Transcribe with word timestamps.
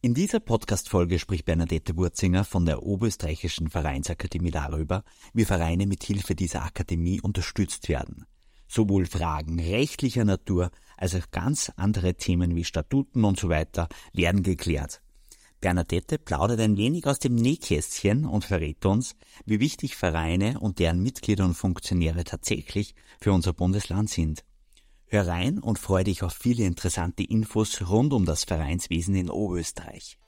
In 0.00 0.14
dieser 0.14 0.38
Podcast-Folge 0.38 1.18
spricht 1.18 1.44
Bernadette 1.44 1.96
Wurzinger 1.96 2.44
von 2.44 2.64
der 2.64 2.84
Oberösterreichischen 2.84 3.68
Vereinsakademie 3.68 4.52
darüber, 4.52 5.02
wie 5.34 5.44
Vereine 5.44 5.88
mit 5.88 6.04
Hilfe 6.04 6.36
dieser 6.36 6.62
Akademie 6.62 7.20
unterstützt 7.20 7.88
werden. 7.88 8.24
Sowohl 8.68 9.06
Fragen 9.06 9.58
rechtlicher 9.58 10.24
Natur 10.24 10.70
als 10.96 11.16
auch 11.16 11.28
ganz 11.32 11.72
andere 11.74 12.14
Themen 12.14 12.54
wie 12.54 12.62
Statuten 12.62 13.24
und 13.24 13.40
so 13.40 13.48
weiter 13.48 13.88
werden 14.12 14.44
geklärt. 14.44 15.02
Bernadette 15.60 16.18
plaudert 16.18 16.60
ein 16.60 16.76
wenig 16.76 17.04
aus 17.08 17.18
dem 17.18 17.34
Nähkästchen 17.34 18.24
und 18.24 18.44
verrät 18.44 18.86
uns, 18.86 19.16
wie 19.46 19.58
wichtig 19.58 19.96
Vereine 19.96 20.60
und 20.60 20.78
deren 20.78 21.02
Mitglieder 21.02 21.44
und 21.44 21.54
Funktionäre 21.54 22.22
tatsächlich 22.22 22.94
für 23.20 23.32
unser 23.32 23.52
Bundesland 23.52 24.10
sind. 24.10 24.44
Hör 25.10 25.26
rein 25.26 25.58
und 25.58 25.78
freue 25.78 26.04
dich 26.04 26.22
auf 26.22 26.34
viele 26.34 26.64
interessante 26.64 27.22
Infos 27.22 27.80
rund 27.88 28.12
um 28.12 28.26
das 28.26 28.44
Vereinswesen 28.44 29.14
in 29.14 29.30
Oberösterreich. 29.30 30.18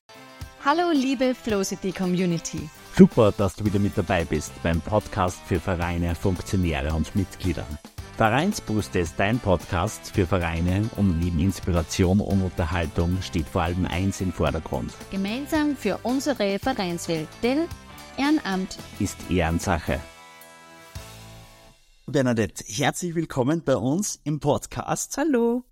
Hallo 0.64 0.90
liebe 0.94 1.34
Flowcity 1.34 1.93
Community. 1.93 2.66
Super, 2.96 3.30
dass 3.36 3.57
du 3.57 3.64
wieder 3.66 3.79
mit 3.79 3.96
dabei 3.98 4.24
bist 4.24 4.52
beim 4.62 4.80
Podcast 4.80 5.38
für 5.46 5.61
Vereine, 5.61 6.14
Funktionäre 6.14 6.94
und 6.94 7.14
Mitglieder. 7.14 7.66
Vereinsbooster 8.16 9.00
ist 9.00 9.14
dein 9.18 9.38
Podcast 9.38 10.12
für 10.12 10.26
Vereine 10.26 10.88
und 10.96 11.21
neben 11.21 11.40
Inspiration 11.40 12.21
und 12.21 12.40
Unterhaltung 12.43 13.21
steht 13.21 13.49
vor 13.49 13.62
allem 13.62 13.85
eins 13.85 14.22
im 14.22 14.32
Vordergrund. 14.32 14.94
Gemeinsam 15.10 15.76
für 15.76 15.99
unsere 16.04 16.58
Vereinswelt, 16.58 17.29
denn 17.43 17.66
Ehrenamt 18.16 18.79
ist 18.99 19.18
Ehrensache. 19.30 20.00
Bernadette, 22.11 22.64
herzlich 22.67 23.14
willkommen 23.14 23.63
bei 23.63 23.77
uns 23.77 24.21
im 24.25 24.41
Podcast. 24.41 25.17
Hallo. 25.17 25.63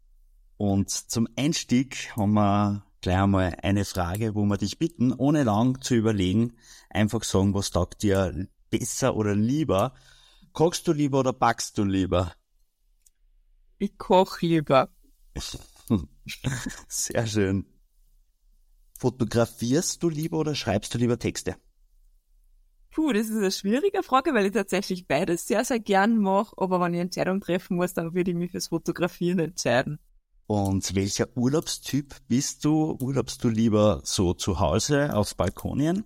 Und 0.56 0.88
zum 0.88 1.27
Einstieg 1.37 2.16
haben 2.16 2.34
wir 2.34 2.84
gleich 3.01 3.19
einmal 3.19 3.56
eine 3.62 3.84
Frage, 3.84 4.37
wo 4.37 4.45
wir 4.45 4.56
dich 4.56 4.78
bitten, 4.78 5.12
ohne 5.12 5.42
lang 5.42 5.80
zu 5.80 5.97
überlegen, 5.97 6.52
einfach 6.91 7.25
sagen, 7.25 7.55
was 7.55 7.72
taugt 7.72 8.05
dir 8.05 8.47
besser 8.70 9.17
oder 9.17 9.34
lieber. 9.34 9.95
Kochst 10.53 10.86
du 10.86 10.92
lieber 10.92 11.20
oder 11.20 11.33
backst 11.33 11.77
du 11.77 11.83
lieber? 11.83 12.33
Ich 13.78 13.98
koche 13.98 14.47
lieber. 14.47 14.91
Sehr 16.89 17.27
schön. 17.27 17.67
Fotografierst 18.97 20.02
du 20.05 20.08
lieber 20.08 20.39
oder 20.39 20.55
schreibst 20.55 20.95
du 20.95 20.98
lieber 20.98 21.19
Texte? 21.19 21.56
Puh, 22.91 23.12
das 23.12 23.28
ist 23.28 23.36
eine 23.36 23.50
schwierige 23.50 24.03
Frage, 24.03 24.34
weil 24.34 24.47
ich 24.47 24.53
tatsächlich 24.53 25.06
beides 25.06 25.47
sehr, 25.47 25.64
sehr 25.64 25.78
gern 25.78 26.19
mache. 26.19 26.55
Aber 26.56 26.81
wenn 26.81 26.95
ich 26.95 27.00
Entscheidung 27.00 27.41
treffen 27.41 27.77
muss, 27.77 27.95
dann 27.95 28.14
würde 28.14 28.30
ich 28.30 28.36
mich 28.36 28.50
fürs 28.50 28.69
Fotografieren 28.69 29.39
entscheiden. 29.39 29.98
Und 30.47 30.95
welcher 30.95 31.28
Urlaubstyp 31.36 32.17
bist 32.27 32.64
du? 32.64 32.97
Urlaubst 33.00 33.45
du 33.45 33.48
lieber 33.48 34.00
so 34.05 34.33
zu 34.33 34.58
Hause 34.58 35.14
auf 35.14 35.36
Balkonien 35.36 36.05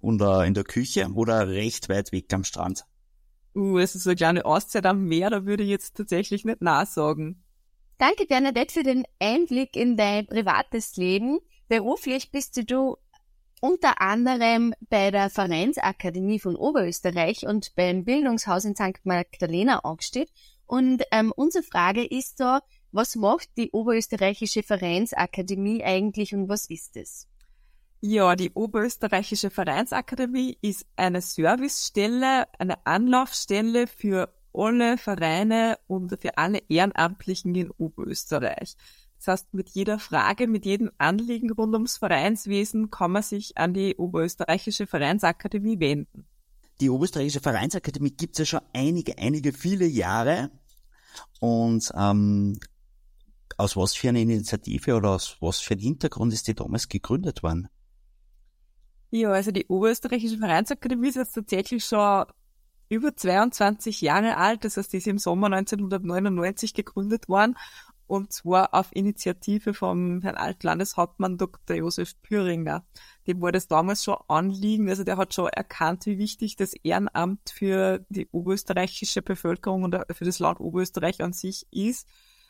oder 0.00 0.46
in 0.46 0.54
der 0.54 0.62
Küche 0.62 1.08
oder 1.12 1.48
recht 1.48 1.88
weit 1.88 2.12
weg 2.12 2.32
am 2.32 2.44
Strand? 2.44 2.84
Uh, 3.54 3.78
es 3.78 3.94
ist 3.94 4.04
so 4.04 4.10
eine 4.10 4.16
kleine 4.16 4.44
Auszeit 4.44 4.86
am 4.86 5.04
Meer, 5.04 5.30
da 5.30 5.44
würde 5.44 5.64
ich 5.64 5.68
jetzt 5.68 5.96
tatsächlich 5.96 6.44
nicht 6.44 6.62
nachsagen. 6.62 7.42
Danke, 7.98 8.24
Bernadette, 8.26 8.72
für 8.72 8.82
den 8.82 9.04
Einblick 9.18 9.76
in 9.76 9.96
dein 9.96 10.26
privates 10.26 10.96
Leben. 10.96 11.38
Beruflich 11.68 12.30
bist 12.30 12.56
du 12.56 12.96
unter 13.62 14.00
anderem 14.00 14.74
bei 14.90 15.12
der 15.12 15.30
Vereinsakademie 15.30 16.40
von 16.40 16.56
Oberösterreich 16.56 17.46
und 17.46 17.76
beim 17.76 18.04
Bildungshaus 18.04 18.64
in 18.64 18.74
St. 18.74 19.04
Magdalena 19.04 19.78
angestellt. 19.84 20.30
Und 20.66 21.04
ähm, 21.12 21.32
unsere 21.36 21.62
Frage 21.62 22.04
ist 22.04 22.40
da, 22.40 22.62
was 22.90 23.14
macht 23.14 23.50
die 23.56 23.70
Oberösterreichische 23.70 24.64
Vereinsakademie 24.64 25.84
eigentlich 25.84 26.34
und 26.34 26.48
was 26.48 26.68
ist 26.68 26.96
es? 26.96 27.28
Ja, 28.00 28.34
die 28.34 28.50
Oberösterreichische 28.50 29.50
Vereinsakademie 29.50 30.58
ist 30.60 30.84
eine 30.96 31.20
Servicestelle, 31.20 32.48
eine 32.58 32.84
Anlaufstelle 32.84 33.86
für 33.86 34.34
alle 34.52 34.98
Vereine 34.98 35.78
und 35.86 36.20
für 36.20 36.36
alle 36.36 36.62
Ehrenamtlichen 36.68 37.54
in 37.54 37.70
Oberösterreich. 37.70 38.74
Das 39.24 39.40
heißt, 39.40 39.54
mit 39.54 39.70
jeder 39.70 40.00
Frage, 40.00 40.48
mit 40.48 40.64
jedem 40.64 40.90
Anliegen 40.98 41.52
rund 41.52 41.74
ums 41.74 41.96
Vereinswesen 41.96 42.90
kann 42.90 43.12
man 43.12 43.22
sich 43.22 43.56
an 43.56 43.72
die 43.72 43.94
Oberösterreichische 43.94 44.88
Vereinsakademie 44.88 45.78
wenden. 45.78 46.26
Die 46.80 46.90
Oberösterreichische 46.90 47.40
Vereinsakademie 47.40 48.10
gibt 48.10 48.32
es 48.32 48.38
ja 48.40 48.44
schon 48.46 48.68
einige, 48.72 49.16
einige, 49.18 49.52
viele 49.52 49.86
Jahre. 49.86 50.50
Und 51.38 51.92
ähm, 51.94 52.58
aus 53.56 53.76
was 53.76 53.94
für 53.94 54.08
einer 54.08 54.18
Initiative 54.18 54.96
oder 54.96 55.10
aus 55.10 55.36
was 55.40 55.60
für 55.60 55.74
einem 55.74 55.82
Hintergrund 55.82 56.32
ist 56.32 56.48
die 56.48 56.54
damals 56.54 56.88
gegründet 56.88 57.44
worden? 57.44 57.68
Ja, 59.12 59.30
also 59.30 59.52
die 59.52 59.66
Oberösterreichische 59.66 60.38
Vereinsakademie 60.38 61.10
ist 61.10 61.16
jetzt 61.16 61.34
tatsächlich 61.34 61.84
schon 61.84 62.24
über 62.88 63.14
22 63.14 64.00
Jahre 64.00 64.36
alt. 64.36 64.64
Das 64.64 64.76
heißt, 64.76 64.92
die 64.92 64.98
ist 64.98 65.06
im 65.06 65.18
Sommer 65.18 65.46
1999 65.46 66.74
gegründet 66.74 67.28
worden. 67.28 67.56
Und 68.12 68.30
zwar 68.30 68.74
auf 68.74 68.94
Initiative 68.94 69.72
vom 69.72 70.20
Herrn 70.20 70.34
Altlandeshauptmann 70.34 71.38
Dr. 71.38 71.76
Josef 71.76 72.12
Püringer. 72.20 72.84
Dem 73.26 73.40
war 73.40 73.52
das 73.52 73.68
damals 73.68 74.04
schon 74.04 74.18
Anliegen. 74.28 74.90
Also 74.90 75.02
der 75.02 75.16
hat 75.16 75.32
schon 75.32 75.48
erkannt, 75.48 76.04
wie 76.04 76.18
wichtig 76.18 76.56
das 76.56 76.74
Ehrenamt 76.74 77.48
für 77.48 78.04
die 78.10 78.28
oberösterreichische 78.30 79.22
Bevölkerung 79.22 79.84
und 79.84 79.96
für 80.10 80.26
das 80.26 80.40
Land 80.40 80.60
Oberösterreich 80.60 81.22
an 81.22 81.32
sich 81.32 81.66
ist. 81.70 82.06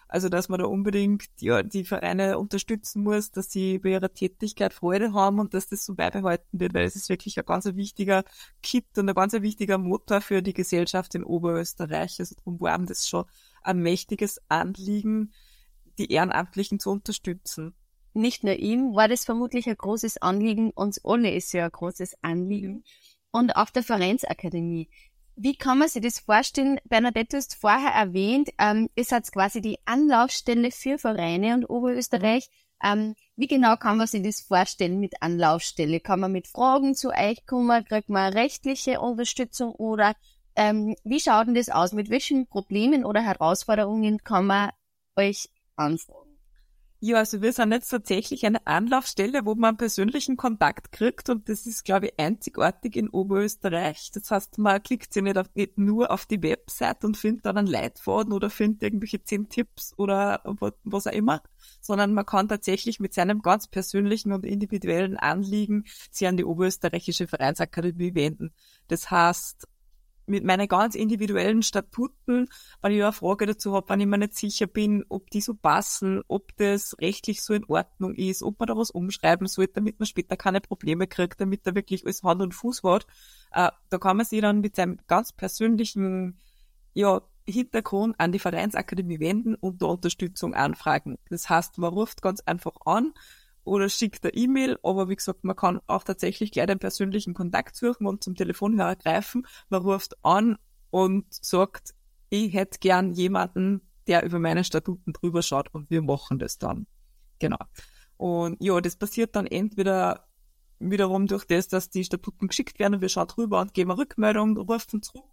Also, 0.09 0.29
dass 0.29 0.49
man 0.49 0.59
da 0.59 0.67
unbedingt 0.67 1.29
ja, 1.39 1.63
die 1.63 1.85
Vereine 1.85 2.41
unterstützen 2.41 3.05
muss, 3.05 3.31
dass 3.31 3.53
sie 3.53 3.79
bei 3.79 3.91
ihrer 3.91 4.13
Tätigkeit 4.13 4.75
Freude 4.75 5.13
haben 5.13 5.39
und 5.39 5.55
dass 5.55 5.69
das 5.69 5.87
so 5.87 5.95
beibehalten 5.95 6.59
wird, 6.59 6.75
weil 6.75 6.87
es 6.87 6.97
ist 6.97 7.09
wirklich 7.09 7.39
ein 7.39 7.47
ganz 7.47 7.67
wichtiger 7.67 8.25
Kit 8.65 8.99
und 8.99 9.09
ein 9.09 9.15
ganz 9.15 9.33
wichtiger 9.33 9.79
Motor 9.79 10.23
für 10.23 10.43
die 10.43 10.55
Gesellschaft 10.55 11.15
in 11.15 11.23
Oberösterreich. 11.23 12.19
Also 12.19 12.35
darum 12.35 12.61
war 12.61 12.77
das 12.81 13.09
schon 13.09 13.27
ein 13.63 13.79
mächtiges 13.79 14.41
Anliegen, 14.49 15.33
die 15.99 16.11
Ehrenamtlichen 16.11 16.79
zu 16.79 16.91
unterstützen. 16.91 17.75
Nicht 18.15 18.45
nur 18.45 18.55
ihm 18.55 18.95
war 18.95 19.09
das 19.09 19.25
vermutlich 19.25 19.69
ein 19.69 19.77
großes 19.77 20.19
Anliegen, 20.19 20.71
uns 20.71 21.03
alle 21.05 21.31
ist 21.31 21.53
ja 21.53 21.65
ein 21.65 21.73
großes 21.73 22.23
Anliegen. 22.23 22.85
Und 23.31 23.57
auch 23.57 23.71
der 23.71 23.83
Vereinsakademie. 23.83 24.91
Wie 25.37 25.57
kann 25.57 25.79
man 25.79 25.89
sich 25.89 26.03
das 26.03 26.19
vorstellen? 26.19 26.79
Bernadette, 26.85 27.29
du 27.31 27.37
hast 27.39 27.55
vorher 27.55 27.93
erwähnt, 27.93 28.51
ähm, 28.59 28.91
ihr 28.95 29.05
seid 29.05 29.33
quasi 29.33 29.63
die 29.63 29.79
Anlaufstelle 29.87 30.71
für 30.71 30.99
Vereine 30.99 31.55
und 31.55 31.71
Oberösterreich. 31.71 32.51
Ähm, 32.85 33.15
wie 33.37 33.47
genau 33.47 33.77
kann 33.77 33.97
man 33.97 34.07
sich 34.07 34.23
das 34.23 34.41
vorstellen 34.41 35.01
mit 35.01 35.23
Anlaufstelle? 35.23 36.01
Kann 36.01 36.21
man 36.21 36.33
mit 36.33 36.49
Fragen 36.49 36.95
zu 36.95 37.11
euch 37.11 37.47
kommen? 37.47 37.85
Kriegt 37.87 38.11
man 38.11 38.33
rechtliche 38.35 39.01
Unterstützung 39.01 39.73
oder 39.73 40.15
ähm, 40.55 40.97
wie 41.05 41.21
schaut 41.21 41.47
denn 41.47 41.55
das 41.55 41.71
aus? 41.71 41.93
Mit 41.93 42.11
welchen 42.11 42.47
Problemen 42.47 43.07
oder 43.07 43.23
Herausforderungen 43.23 44.23
kann 44.23 44.47
man 44.47 44.71
euch 45.17 45.49
anfragen? 45.77 46.33
Ja, 47.05 47.17
also 47.17 47.43
wir 47.43 47.53
sind 47.53 47.73
jetzt 47.73 47.89
tatsächlich 47.89 48.47
eine 48.47 48.65
Anlaufstelle, 48.65 49.45
wo 49.45 49.57
man 49.57 49.77
persönlichen 49.77 50.37
Kontakt 50.37 50.93
kriegt 50.93 51.31
und 51.31 51.49
das 51.49 51.67
ist, 51.67 51.85
glaube 51.85 52.07
ich, 52.07 52.13
einzigartig 52.17 52.95
in 52.95 53.09
Oberösterreich. 53.09 54.13
Das 54.15 54.31
heißt, 54.31 54.59
man 54.59 54.81
klickt 54.81 55.13
sich 55.13 55.21
nicht, 55.21 55.37
auf, 55.37 55.49
nicht 55.57 55.77
nur 55.77 56.13
auf 56.13 56.27
die 56.27 56.41
Website 56.41 57.05
und 57.05 57.17
findet 57.17 57.47
dann 57.47 57.59
einen 57.59 57.67
Leitfaden 57.67 58.33
oder 58.33 58.51
findet 58.51 58.85
irgendwelche 58.85 59.21
zehn 59.25 59.49
Tipps 59.49 59.95
oder 59.97 60.43
was 60.85 61.09
auch 61.09 61.13
immer, 61.13 61.43
sondern 61.81 62.15
man 62.15 62.25
kann 62.25 62.47
tatsächlich 62.47 63.01
mit 63.01 63.15
seinem 63.15 63.43
ganz 63.43 63.67
persönlichen 63.67 64.31
und 64.31 64.47
individuellen 64.47 65.17
Anliegen 65.17 65.87
sich 66.13 66.29
an 66.29 66.37
die 66.37 66.45
Oberösterreichische 66.45 67.27
Vereinsakademie 67.27 68.15
wenden. 68.15 68.55
Das 68.87 69.11
heißt, 69.11 69.67
mit 70.27 70.45
meinen 70.45 70.69
ganz 70.69 70.95
individuellen 70.95 71.63
Statuten, 71.63 72.49
wenn 72.81 72.93
ich 72.93 73.03
eine 73.03 73.13
Frage 73.13 73.47
dazu 73.47 73.75
habe, 73.75 73.89
wenn 73.89 74.01
ich 74.01 74.07
mir 74.07 74.19
nicht 74.19 74.35
sicher 74.35 74.67
bin, 74.67 75.05
ob 75.09 75.31
die 75.31 75.41
so 75.41 75.55
passen, 75.55 76.23
ob 76.29 76.57
das 76.57 76.97
rechtlich 77.01 77.43
so 77.43 77.55
in 77.55 77.65
Ordnung 77.67 78.15
ist, 78.15 78.43
ob 78.43 78.59
man 78.59 78.69
da 78.69 78.77
was 78.77 78.91
umschreiben 78.91 79.47
sollte, 79.47 79.75
damit 79.75 79.99
man 79.99 80.07
später 80.07 80.37
keine 80.37 80.61
Probleme 80.61 81.07
kriegt, 81.07 81.41
damit 81.41 81.67
er 81.67 81.75
wirklich 81.75 82.05
alles 82.05 82.23
Hand 82.23 82.43
und 82.43 82.55
Fuß 82.55 82.83
hat. 82.85 83.07
Äh, 83.53 83.71
da 83.91 83.99
kann 83.99 84.17
man 84.17 84.27
sich 84.27 84.41
dann 84.41 84.61
mit 84.61 84.77
seinem 84.77 84.99
ganz 85.07 85.33
persönlichen 85.33 86.39
ja, 86.95 87.23
Hintergrund 87.47 88.15
an 88.19 88.33
die 88.33 88.39
Vereinsakademie 88.39 89.21
wenden 89.21 89.55
und 89.55 89.83
da 89.83 89.87
Unterstützung 89.87 90.55
anfragen. 90.55 91.19
Das 91.29 91.49
heißt, 91.49 91.79
man 91.79 91.93
ruft 91.93 92.23
ganz 92.23 92.41
einfach 92.41 92.77
an, 92.85 93.13
oder 93.65 93.89
schickt 93.89 94.25
eine 94.25 94.35
E-Mail, 94.35 94.79
aber 94.83 95.09
wie 95.09 95.17
gesagt, 95.17 95.45
man 95.45 95.57
kann 95.57 95.81
auch 95.87 96.05
tatsächlich 96.05 96.51
gleich 96.51 96.67
den 96.67 96.79
persönlichen 96.79 97.35
Kontakt 97.35 97.77
suchen 97.77 98.07
und 98.07 98.25
zum 98.25 98.35
Telefonhörer 98.35 98.97
greifen. 98.97 99.47
Man 99.69 99.83
ruft 99.83 100.17
an 100.25 100.59
und 100.91 101.27
sagt, 101.31 101.95
ich 102.29 102.53
hätte 102.55 102.79
gern 102.79 103.13
jemanden, 103.13 103.83
der 104.07 104.25
über 104.25 104.39
meine 104.39 104.65
Statuten 104.65 105.13
drüber 105.13 105.43
schaut 105.43 105.73
und 105.73 105.91
wir 105.91 106.03
machen 106.03 106.39
das 106.39 106.59
dann. 106.59 106.87
Genau. 107.39 107.59
Und 108.17 108.63
ja, 108.63 108.81
das 108.81 108.97
passiert 108.97 109.37
dann 109.37 109.47
entweder 109.47 110.27
wiederum 110.79 111.27
durch 111.27 111.45
das, 111.45 111.69
dass 111.69 111.91
die 111.91 112.05
Statuten 112.05 112.49
geschickt 112.49 112.79
werden 112.79 112.95
und 112.95 113.01
wir 113.01 113.09
schauen 113.09 113.29
drüber 113.29 113.61
und 113.61 113.75
geben 113.75 113.91
eine 113.91 114.01
Rückmeldung, 114.01 114.57
rufen 114.57 115.03
zurück. 115.03 115.25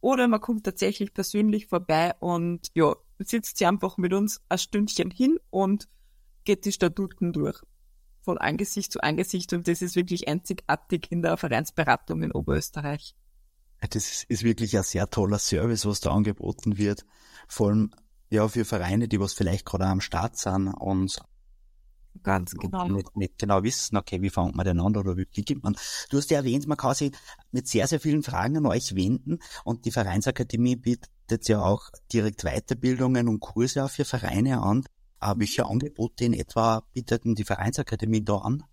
Oder 0.00 0.26
man 0.28 0.40
kommt 0.40 0.64
tatsächlich 0.64 1.12
persönlich 1.12 1.66
vorbei 1.66 2.14
und 2.20 2.68
ja, 2.74 2.94
sitzt 3.18 3.58
sie 3.58 3.66
einfach 3.66 3.96
mit 3.98 4.12
uns 4.12 4.40
ein 4.48 4.58
Stündchen 4.58 5.10
hin 5.10 5.38
und 5.50 5.88
geht 6.44 6.64
die 6.64 6.72
Statuten 6.72 7.32
durch. 7.32 7.60
Von 8.26 8.38
Angesicht 8.38 8.92
zu 8.92 9.00
Angesicht 9.00 9.52
und 9.52 9.68
das 9.68 9.80
ist 9.82 9.94
wirklich 9.94 10.26
einzigartig 10.26 11.06
in 11.10 11.22
der 11.22 11.36
Vereinsberatung 11.36 12.24
in 12.24 12.32
Oberösterreich. 12.32 13.14
Das 13.88 14.24
ist 14.24 14.42
wirklich 14.42 14.76
ein 14.76 14.82
sehr 14.82 15.08
toller 15.08 15.38
Service, 15.38 15.86
was 15.86 16.00
da 16.00 16.10
angeboten 16.10 16.76
wird. 16.76 17.06
Vor 17.46 17.68
allem 17.68 17.92
ja 18.28 18.48
für 18.48 18.64
Vereine, 18.64 19.06
die 19.06 19.20
was 19.20 19.32
vielleicht 19.32 19.64
gerade 19.64 19.86
am 19.86 20.00
Start 20.00 20.36
sind 20.36 20.68
und 20.68 21.20
Ganz 22.22 22.54
genau. 22.54 22.88
Nicht, 22.88 23.14
nicht, 23.14 23.38
genau 23.38 23.62
wissen, 23.62 23.96
okay, 23.96 24.22
wie 24.22 24.30
fängt 24.30 24.56
man 24.56 24.64
denn 24.64 24.80
an 24.80 24.96
oder 24.96 25.18
wie 25.18 25.26
gibt 25.26 25.62
man. 25.62 25.76
Du 26.08 26.16
hast 26.16 26.30
ja 26.30 26.38
erwähnt, 26.38 26.66
man 26.66 26.78
kann 26.78 26.94
sich 26.94 27.12
mit 27.52 27.68
sehr, 27.68 27.86
sehr 27.86 28.00
vielen 28.00 28.22
Fragen 28.22 28.56
an 28.56 28.66
euch 28.66 28.96
wenden 28.96 29.38
und 29.64 29.84
die 29.84 29.90
Vereinsakademie 29.90 30.76
bietet 30.76 31.46
ja 31.46 31.60
auch 31.60 31.90
direkt 32.10 32.42
Weiterbildungen 32.42 33.28
und 33.28 33.40
Kurse 33.40 33.84
auch 33.84 33.90
für 33.90 34.06
Vereine 34.06 34.62
an. 34.62 34.84
Aber 35.18 35.40
welche 35.40 35.66
Angebote 35.66 36.24
in 36.24 36.34
etwa 36.34 36.82
bietet 36.92 37.22
die 37.24 37.44
Vereinsakademie 37.44 38.24
da 38.24 38.38
an? 38.38 38.64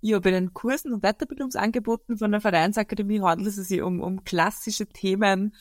Ja, 0.00 0.18
bei 0.20 0.30
den 0.30 0.54
Kursen 0.54 0.92
und 0.92 1.02
Weiterbildungsangeboten 1.02 2.18
von 2.18 2.30
der 2.30 2.40
Vereinsakademie 2.40 3.20
handelt 3.20 3.56
es 3.56 3.68
sich 3.68 3.82
um, 3.82 4.00
um 4.00 4.24
klassische 4.24 4.86
Themen 4.86 5.54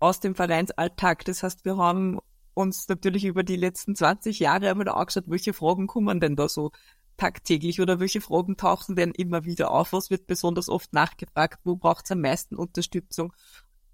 aus 0.00 0.20
dem 0.20 0.34
Vereinsalltag. 0.34 1.24
Das 1.24 1.42
heißt, 1.42 1.64
wir 1.64 1.76
haben 1.76 2.18
uns 2.54 2.88
natürlich 2.88 3.24
über 3.24 3.42
die 3.42 3.56
letzten 3.56 3.94
20 3.94 4.38
Jahre 4.40 4.70
einmal 4.70 4.88
angeschaut, 4.88 5.24
welche 5.26 5.52
Fragen 5.52 5.86
kommen 5.86 6.20
denn 6.20 6.36
da 6.36 6.48
so 6.48 6.72
tagtäglich 7.16 7.80
oder 7.80 8.00
welche 8.00 8.20
Fragen 8.20 8.56
tauchen 8.56 8.96
denn 8.96 9.12
immer 9.12 9.44
wieder 9.44 9.70
auf? 9.70 9.92
Was 9.92 10.10
wird 10.10 10.26
besonders 10.26 10.68
oft 10.68 10.92
nachgefragt? 10.92 11.60
Wo 11.64 11.76
braucht 11.76 12.06
es 12.06 12.10
am 12.10 12.22
meisten 12.22 12.56
Unterstützung? 12.56 13.34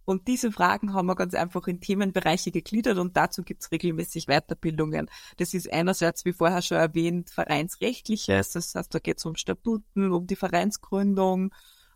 Und 0.06 0.28
diese 0.28 0.52
Fragen 0.52 0.94
haben 0.94 1.06
wir 1.06 1.16
ganz 1.16 1.34
einfach 1.34 1.66
in 1.66 1.80
Themenbereiche 1.80 2.52
gegliedert 2.52 2.96
und 2.96 3.16
dazu 3.16 3.42
gibt 3.42 3.62
es 3.62 3.72
regelmäßig 3.72 4.26
Weiterbildungen. 4.26 5.10
Das 5.36 5.52
ist 5.52 5.70
einerseits, 5.70 6.24
wie 6.24 6.32
vorher 6.32 6.62
schon 6.62 6.78
erwähnt, 6.78 7.28
vereinsrechtliches, 7.30 8.52
das 8.52 8.74
heißt, 8.74 8.94
da 8.94 9.00
geht 9.00 9.18
es 9.18 9.26
um 9.26 9.34
Statuten, 9.34 10.12
um 10.12 10.26
die 10.28 10.36
Vereinsgründung, 10.36 11.52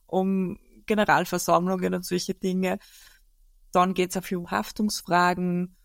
um 0.06 0.58
Generalversammlungen 0.86 1.94
und 1.94 2.04
solche 2.04 2.34
Dinge. 2.34 2.80
Dann 3.70 3.94
geht 3.94 4.10
es 4.10 4.16
auch 4.16 4.24
viel 4.24 4.38
um 4.38 4.50
Haftungsfragen. 4.50 5.76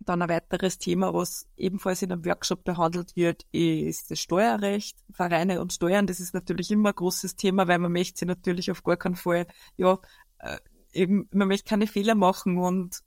Dann 0.00 0.22
ein 0.22 0.30
weiteres 0.30 0.78
Thema, 0.78 1.12
was 1.12 1.46
ebenfalls 1.58 2.00
in 2.00 2.10
einem 2.10 2.24
Workshop 2.24 2.64
behandelt 2.64 3.16
wird, 3.16 3.44
ist 3.52 4.10
das 4.10 4.18
Steuerrecht, 4.20 4.96
Vereine 5.12 5.60
und 5.60 5.74
Steuern. 5.74 6.06
Das 6.06 6.20
ist 6.20 6.32
natürlich 6.32 6.70
immer 6.70 6.90
ein 6.90 6.94
großes 6.94 7.36
Thema, 7.36 7.68
weil 7.68 7.78
man 7.80 7.92
möchte 7.92 8.20
sie 8.20 8.24
natürlich 8.24 8.70
auf 8.70 8.82
gar 8.82 8.96
keinen 8.96 9.16
Fall, 9.16 9.46
ja, 9.76 9.98
äh, 10.38 10.56
eben, 10.92 11.28
man 11.32 11.48
möchte 11.48 11.68
keine 11.68 11.86
Fehler 11.86 12.14
machen 12.14 12.58
und 12.58 13.02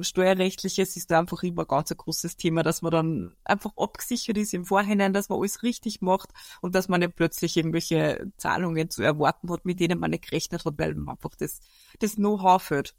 Steuerrechtliches 0.00 0.96
ist 0.96 1.10
da 1.10 1.20
einfach 1.20 1.42
immer 1.42 1.64
ganz 1.66 1.90
ein 1.92 1.96
großes 1.96 2.36
Thema, 2.36 2.62
dass 2.62 2.82
man 2.82 2.90
dann 2.90 3.36
einfach 3.44 3.70
abgesichert 3.76 4.36
ist 4.38 4.52
im 4.52 4.64
Vorhinein, 4.64 5.12
dass 5.12 5.28
man 5.28 5.38
alles 5.38 5.62
richtig 5.62 6.00
macht 6.00 6.30
und 6.60 6.74
dass 6.74 6.88
man 6.88 7.00
nicht 7.00 7.14
plötzlich 7.14 7.56
irgendwelche 7.56 8.32
Zahlungen 8.36 8.90
zu 8.90 9.02
erwarten 9.02 9.50
hat, 9.50 9.64
mit 9.64 9.80
denen 9.80 10.00
man 10.00 10.10
nicht 10.10 10.24
gerechnet 10.24 10.64
hat, 10.64 10.78
weil 10.78 10.94
man 10.94 11.14
einfach 11.14 11.36
das, 11.36 11.60
das 12.00 12.16
Know-how 12.16 12.60
führt. 12.60 12.94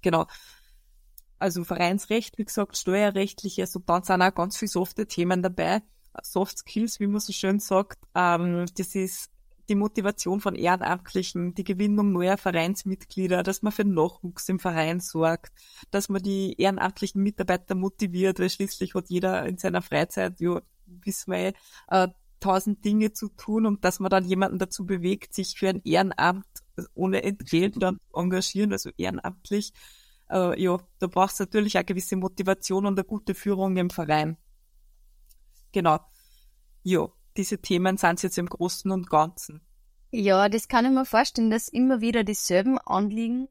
Genau. 0.00 0.26
Also 1.38 1.64
Vereinsrecht, 1.64 2.38
wie 2.38 2.44
gesagt, 2.44 2.76
steuerrechtliches 2.76 3.76
und 3.76 3.88
dann 3.88 4.04
sind 4.04 4.22
auch 4.22 4.34
ganz 4.34 4.56
viele 4.56 4.70
softe 4.70 5.06
Themen 5.06 5.42
dabei. 5.42 5.82
Soft 6.22 6.58
Skills, 6.58 7.00
wie 7.00 7.06
man 7.06 7.20
so 7.20 7.32
schön 7.32 7.58
sagt. 7.58 7.98
Ähm, 8.14 8.66
das 8.76 8.94
ist 8.94 9.30
die 9.68 9.74
Motivation 9.74 10.40
von 10.40 10.54
Ehrenamtlichen, 10.54 11.54
die 11.54 11.64
Gewinnung 11.64 12.12
neuer 12.12 12.36
Vereinsmitglieder, 12.36 13.42
dass 13.42 13.62
man 13.62 13.72
für 13.72 13.84
Nachwuchs 13.84 14.48
im 14.48 14.58
Verein 14.58 15.00
sorgt, 15.00 15.52
dass 15.90 16.08
man 16.08 16.22
die 16.22 16.54
ehrenamtlichen 16.60 17.22
Mitarbeiter 17.22 17.74
motiviert, 17.74 18.40
weil 18.40 18.50
schließlich 18.50 18.94
hat 18.94 19.08
jeder 19.08 19.46
in 19.46 19.58
seiner 19.58 19.82
Freizeit, 19.82 20.40
ja, 20.40 20.60
wissen 20.86 21.32
wir 21.32 21.52
äh, 21.88 22.08
tausend 22.40 22.84
Dinge 22.84 23.12
zu 23.12 23.28
tun 23.28 23.66
und 23.66 23.84
dass 23.84 24.00
man 24.00 24.10
dann 24.10 24.24
jemanden 24.24 24.58
dazu 24.58 24.84
bewegt, 24.84 25.32
sich 25.32 25.56
für 25.56 25.68
ein 25.68 25.80
Ehrenamt 25.84 26.46
ohne 26.94 27.22
Entgelt 27.22 27.80
dann 27.80 28.00
engagieren, 28.12 28.72
also 28.72 28.90
ehrenamtlich. 28.96 29.72
Äh, 30.28 30.60
ja, 30.60 30.78
da 30.98 31.06
braucht 31.06 31.34
es 31.34 31.38
natürlich 31.38 31.78
auch 31.78 31.86
gewisse 31.86 32.16
Motivation 32.16 32.86
und 32.86 32.98
eine 32.98 33.04
gute 33.04 33.34
Führung 33.34 33.76
im 33.76 33.90
Verein. 33.90 34.36
Genau. 35.70 36.00
Ja, 36.82 37.08
diese 37.36 37.58
Themen 37.58 37.96
sind 37.96 38.22
jetzt 38.22 38.38
im 38.38 38.46
Großen 38.46 38.90
und 38.90 39.08
Ganzen. 39.08 39.60
Ja, 40.10 40.48
das 40.48 40.68
kann 40.68 40.84
ich 40.84 40.90
mir 40.90 41.06
vorstellen, 41.06 41.50
dass 41.50 41.68
immer 41.68 42.00
wieder 42.00 42.22
dieselben 42.24 42.78
Anliegen 42.78 43.48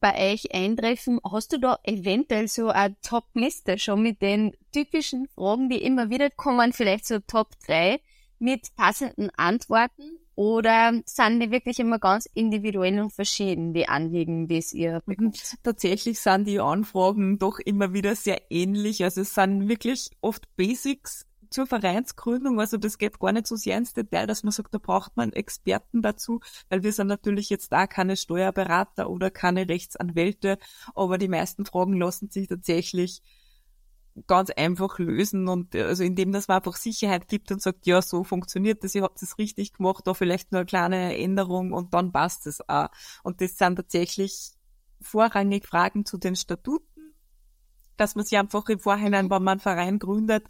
bei 0.00 0.32
euch 0.32 0.54
eintreffen. 0.54 1.20
Hast 1.24 1.52
du 1.52 1.58
da 1.58 1.78
eventuell 1.82 2.48
so 2.48 2.68
eine 2.68 2.96
Top-Liste 3.02 3.78
schon 3.78 4.02
mit 4.02 4.22
den 4.22 4.52
typischen 4.72 5.26
Fragen, 5.28 5.68
die 5.68 5.82
immer 5.82 6.10
wieder 6.10 6.30
kommen, 6.30 6.72
vielleicht 6.72 7.06
so 7.06 7.18
Top 7.18 7.48
3 7.66 8.00
mit 8.38 8.74
passenden 8.76 9.30
Antworten? 9.36 10.18
Oder 10.36 11.00
sind 11.06 11.40
die 11.40 11.50
wirklich 11.50 11.78
immer 11.78 11.98
ganz 11.98 12.26
individuell 12.34 13.00
und 13.00 13.10
verschieden, 13.10 13.72
die 13.72 13.88
Anliegen, 13.88 14.48
die 14.48 14.58
es 14.58 14.74
ihr 14.74 15.02
bekommt? 15.06 15.56
Tatsächlich 15.62 16.20
sind 16.20 16.46
die 16.46 16.60
Anfragen 16.60 17.38
doch 17.38 17.58
immer 17.58 17.94
wieder 17.94 18.14
sehr 18.14 18.42
ähnlich. 18.50 19.02
Also 19.02 19.22
es 19.22 19.34
sind 19.34 19.66
wirklich 19.68 20.10
oft 20.20 20.54
Basics, 20.56 21.26
zur 21.56 21.66
Vereinsgründung, 21.66 22.60
also 22.60 22.76
das 22.76 22.98
geht 22.98 23.18
gar 23.18 23.32
nicht 23.32 23.46
so 23.46 23.56
sehr 23.56 23.78
ins 23.78 23.94
Detail, 23.94 24.26
dass 24.26 24.42
man 24.42 24.52
sagt, 24.52 24.74
da 24.74 24.78
braucht 24.78 25.16
man 25.16 25.32
Experten 25.32 26.02
dazu, 26.02 26.40
weil 26.68 26.82
wir 26.82 26.92
sind 26.92 27.06
natürlich 27.06 27.48
jetzt 27.48 27.72
da 27.72 27.86
keine 27.86 28.18
Steuerberater 28.18 29.08
oder 29.08 29.30
keine 29.30 29.66
Rechtsanwälte, 29.66 30.58
aber 30.94 31.16
die 31.16 31.28
meisten 31.28 31.64
Fragen 31.64 31.94
lassen 31.94 32.28
sich 32.28 32.48
tatsächlich 32.48 33.22
ganz 34.26 34.50
einfach 34.50 34.98
lösen 34.98 35.48
und 35.48 35.74
also 35.74 36.04
indem 36.04 36.30
dass 36.32 36.46
man 36.46 36.58
einfach 36.58 36.76
Sicherheit 36.76 37.26
gibt 37.26 37.50
und 37.50 37.62
sagt, 37.62 37.86
ja, 37.86 38.02
so 38.02 38.22
funktioniert 38.22 38.84
das, 38.84 38.94
ihr 38.94 39.02
habt 39.02 39.22
es 39.22 39.38
richtig 39.38 39.72
gemacht, 39.72 40.06
da 40.06 40.12
vielleicht 40.12 40.52
nur 40.52 40.60
eine 40.60 40.66
kleine 40.66 41.16
Änderung 41.16 41.72
und 41.72 41.94
dann 41.94 42.12
passt 42.12 42.46
es 42.46 42.66
auch. 42.68 42.88
Und 43.22 43.40
das 43.40 43.56
sind 43.56 43.76
tatsächlich 43.76 44.52
vorrangig 45.00 45.66
Fragen 45.66 46.04
zu 46.04 46.18
den 46.18 46.36
Statuten, 46.36 47.14
dass 47.96 48.14
man 48.14 48.26
sich 48.26 48.36
einfach 48.36 48.68
im 48.68 48.78
Vorhinein, 48.78 49.30
wenn 49.30 49.42
man 49.42 49.52
einen 49.52 49.60
Verein 49.60 49.98
gründet, 49.98 50.44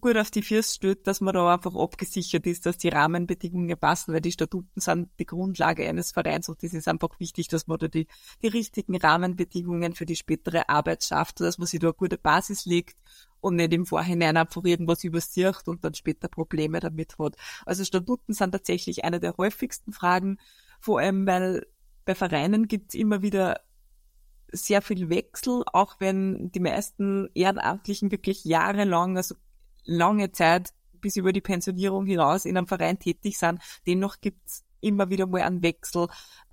gut 0.00 0.16
auf 0.16 0.30
die 0.30 0.42
Füße 0.42 0.74
stellt, 0.74 1.06
dass 1.06 1.20
man 1.20 1.34
da 1.34 1.52
einfach 1.52 1.74
abgesichert 1.74 2.46
ist, 2.46 2.66
dass 2.66 2.78
die 2.78 2.88
Rahmenbedingungen 2.88 3.76
passen, 3.78 4.14
weil 4.14 4.20
die 4.20 4.32
Statuten 4.32 4.80
sind 4.80 5.10
die 5.18 5.26
Grundlage 5.26 5.88
eines 5.88 6.12
Vereins 6.12 6.48
und 6.48 6.62
es 6.62 6.72
ist 6.72 6.88
einfach 6.88 7.18
wichtig, 7.20 7.48
dass 7.48 7.66
man 7.66 7.78
da 7.78 7.88
die, 7.88 8.06
die 8.42 8.48
richtigen 8.48 8.96
Rahmenbedingungen 8.96 9.94
für 9.94 10.06
die 10.06 10.16
spätere 10.16 10.68
Arbeit 10.68 11.04
schafft, 11.04 11.40
dass 11.40 11.58
man 11.58 11.66
sich 11.66 11.80
da 11.80 11.88
eine 11.88 11.94
gute 11.94 12.18
Basis 12.18 12.64
legt 12.64 12.96
und 13.40 13.56
nicht 13.56 13.72
im 13.72 13.86
Vorhinein 13.86 14.36
einfach 14.36 14.64
irgendwas 14.64 15.04
übersieht 15.04 15.66
und 15.66 15.84
dann 15.84 15.94
später 15.94 16.28
Probleme 16.28 16.80
damit 16.80 17.18
hat. 17.18 17.36
Also 17.66 17.84
Statuten 17.84 18.32
sind 18.32 18.52
tatsächlich 18.52 19.04
eine 19.04 19.20
der 19.20 19.36
häufigsten 19.36 19.92
Fragen, 19.92 20.38
vor 20.80 21.00
allem 21.00 21.26
weil 21.26 21.66
bei 22.04 22.14
Vereinen 22.14 22.66
gibt 22.66 22.94
es 22.94 23.00
immer 23.00 23.22
wieder 23.22 23.60
sehr 24.52 24.82
viel 24.82 25.08
Wechsel, 25.08 25.62
auch 25.72 25.96
wenn 25.98 26.50
die 26.52 26.60
meisten 26.60 27.28
Ehrenamtlichen 27.34 28.10
wirklich 28.10 28.44
jahrelang, 28.44 29.16
also 29.16 29.34
lange 29.84 30.32
Zeit 30.32 30.72
bis 31.00 31.16
über 31.16 31.32
die 31.32 31.40
Pensionierung 31.40 32.06
hinaus 32.06 32.44
in 32.44 32.56
einem 32.56 32.66
Verein 32.66 32.98
tätig 32.98 33.38
sind. 33.38 33.60
Dennoch 33.86 34.20
gibt's 34.20 34.64
immer 34.80 35.10
wieder 35.10 35.26
mal 35.26 35.42
einen 35.42 35.62
Wechsel. 35.62 36.08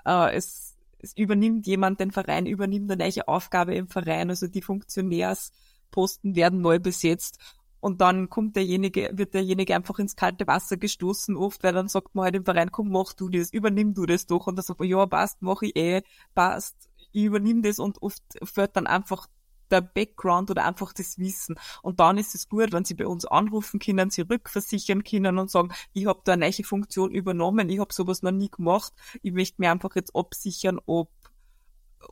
Äh, 0.05 0.35
es, 0.35 0.75
es 0.99 1.15
übernimmt 1.15 1.67
jemand 1.67 1.99
den 1.99 2.11
Verein, 2.11 2.45
übernimmt 2.45 2.91
eine 2.91 3.05
neue 3.05 3.27
Aufgabe 3.27 3.75
im 3.75 3.87
Verein, 3.87 4.29
also 4.29 4.47
die 4.47 4.61
Funktionärsposten 4.61 6.35
werden 6.35 6.61
neu 6.61 6.79
besetzt. 6.79 7.39
Und 7.81 8.01
dann 8.01 8.29
kommt 8.29 8.57
derjenige, 8.57 9.09
wird 9.13 9.33
derjenige 9.33 9.73
einfach 9.73 9.99
ins 9.99 10.17
kalte 10.17 10.45
Wasser 10.47 10.75
gestoßen, 10.75 11.37
oft, 11.37 11.63
weil 11.63 11.73
dann 11.73 11.87
sagt 11.87 12.13
man 12.13 12.25
halt 12.25 12.35
im 12.35 12.43
Verein, 12.43 12.71
komm, 12.71 12.89
mach 12.89 13.13
du 13.13 13.29
das, 13.29 13.53
übernimm 13.53 13.93
du 13.93 14.05
das 14.05 14.25
doch. 14.25 14.47
Und 14.47 14.57
dann 14.57 14.65
sagt 14.65 14.81
man, 14.81 14.89
ja, 14.89 15.05
passt, 15.05 15.41
mach 15.41 15.61
ich 15.61 15.77
eh, 15.77 16.01
passt, 16.35 16.89
ich 17.13 17.23
übernimm 17.23 17.61
das 17.61 17.79
und 17.79 18.01
oft 18.01 18.21
fällt 18.43 18.75
dann 18.75 18.85
einfach 18.85 19.27
der 19.71 19.81
Background 19.81 20.51
oder 20.51 20.65
einfach 20.65 20.93
das 20.93 21.17
Wissen. 21.17 21.55
Und 21.81 21.99
dann 21.99 22.17
ist 22.17 22.35
es 22.35 22.49
gut, 22.49 22.71
wenn 22.71 22.85
sie 22.85 22.95
bei 22.95 23.07
uns 23.07 23.25
anrufen 23.25 23.79
können, 23.79 24.09
sie 24.09 24.21
rückversichern 24.21 25.03
können 25.03 25.37
und 25.37 25.51
sagen, 25.51 25.71
ich 25.93 26.05
habe 26.05 26.21
da 26.23 26.33
eine 26.33 26.45
neue 26.45 26.63
Funktion 26.63 27.11
übernommen, 27.11 27.69
ich 27.69 27.79
habe 27.79 27.93
sowas 27.93 28.21
noch 28.21 28.31
nie 28.31 28.49
gemacht, 28.49 28.93
ich 29.21 29.31
möchte 29.31 29.61
mir 29.61 29.71
einfach 29.71 29.95
jetzt 29.95 30.15
absichern, 30.15 30.79
ob 30.85 31.09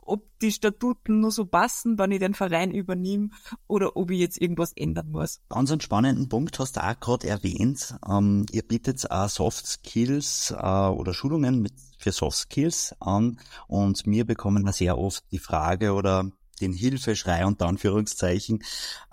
ob 0.02 0.26
die 0.40 0.52
Statuten 0.52 1.20
nur 1.20 1.30
so 1.30 1.46
passen, 1.46 1.98
wenn 1.98 2.12
ich 2.12 2.20
den 2.20 2.34
Verein 2.34 2.70
übernehme 2.70 3.30
oder 3.66 3.96
ob 3.96 4.10
ich 4.10 4.20
jetzt 4.20 4.40
irgendwas 4.40 4.72
ändern 4.72 5.10
muss. 5.10 5.40
Ganz 5.48 5.70
einen 5.70 5.80
spannenden 5.80 6.28
Punkt 6.28 6.58
hast 6.58 6.76
du 6.76 6.84
auch 6.84 6.98
gerade 7.00 7.28
erwähnt. 7.28 7.94
Ähm, 8.08 8.46
ihr 8.52 8.62
bietet 8.62 9.10
auch 9.10 9.28
Soft 9.28 9.66
Skills 9.66 10.54
äh, 10.56 10.88
oder 10.88 11.14
Schulungen 11.14 11.60
mit, 11.62 11.74
für 11.98 12.12
Soft 12.12 12.38
Skills 12.38 12.94
an 13.00 13.40
und 13.66 14.02
wir 14.06 14.24
bekommen 14.24 14.70
sehr 14.72 14.98
oft 14.98 15.24
die 15.32 15.38
Frage 15.38 15.92
oder 15.92 16.30
den 16.58 16.72
Hilfeschrei 16.72 17.46
unter 17.46 17.66
Anführungszeichen. 17.66 18.62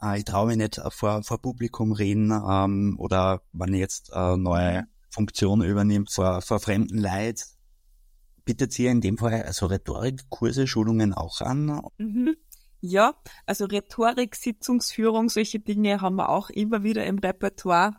Äh, 0.02 0.20
ich 0.20 0.26
traue 0.26 0.48
mich 0.48 0.58
nicht 0.58 0.82
vor, 0.90 1.24
vor 1.24 1.42
Publikum 1.42 1.92
reden 1.92 2.32
ähm, 2.32 2.96
oder 3.00 3.42
wenn 3.54 3.74
ich 3.74 3.80
jetzt 3.80 4.12
äh, 4.14 4.38
neue 4.38 4.88
Funktion 5.10 5.64
übernimmt 5.64 6.12
vor, 6.12 6.42
vor 6.42 6.60
fremden 6.60 6.98
Leid. 6.98 7.46
Bietet 8.44 8.78
ihr 8.78 8.92
in 8.92 9.02
dem 9.02 9.18
Fall 9.18 9.44
also 9.44 9.66
Rhetorikkurse, 9.66 10.68
Schulungen 10.68 11.14
auch 11.14 11.42
an? 11.42 11.82
Mhm. 11.98 12.36
Ja, 12.82 13.16
also 13.48 13.66
Rhetorik, 13.66 14.36
Sitzungsführung, 14.36 15.30
solche 15.30 15.60
Dinge 15.60 16.02
haben 16.02 16.18
wir 16.18 16.30
auch 16.30 16.50
immer 16.52 16.84
wieder 16.84 17.06
im 17.06 17.18
Repertoire. 17.18 17.96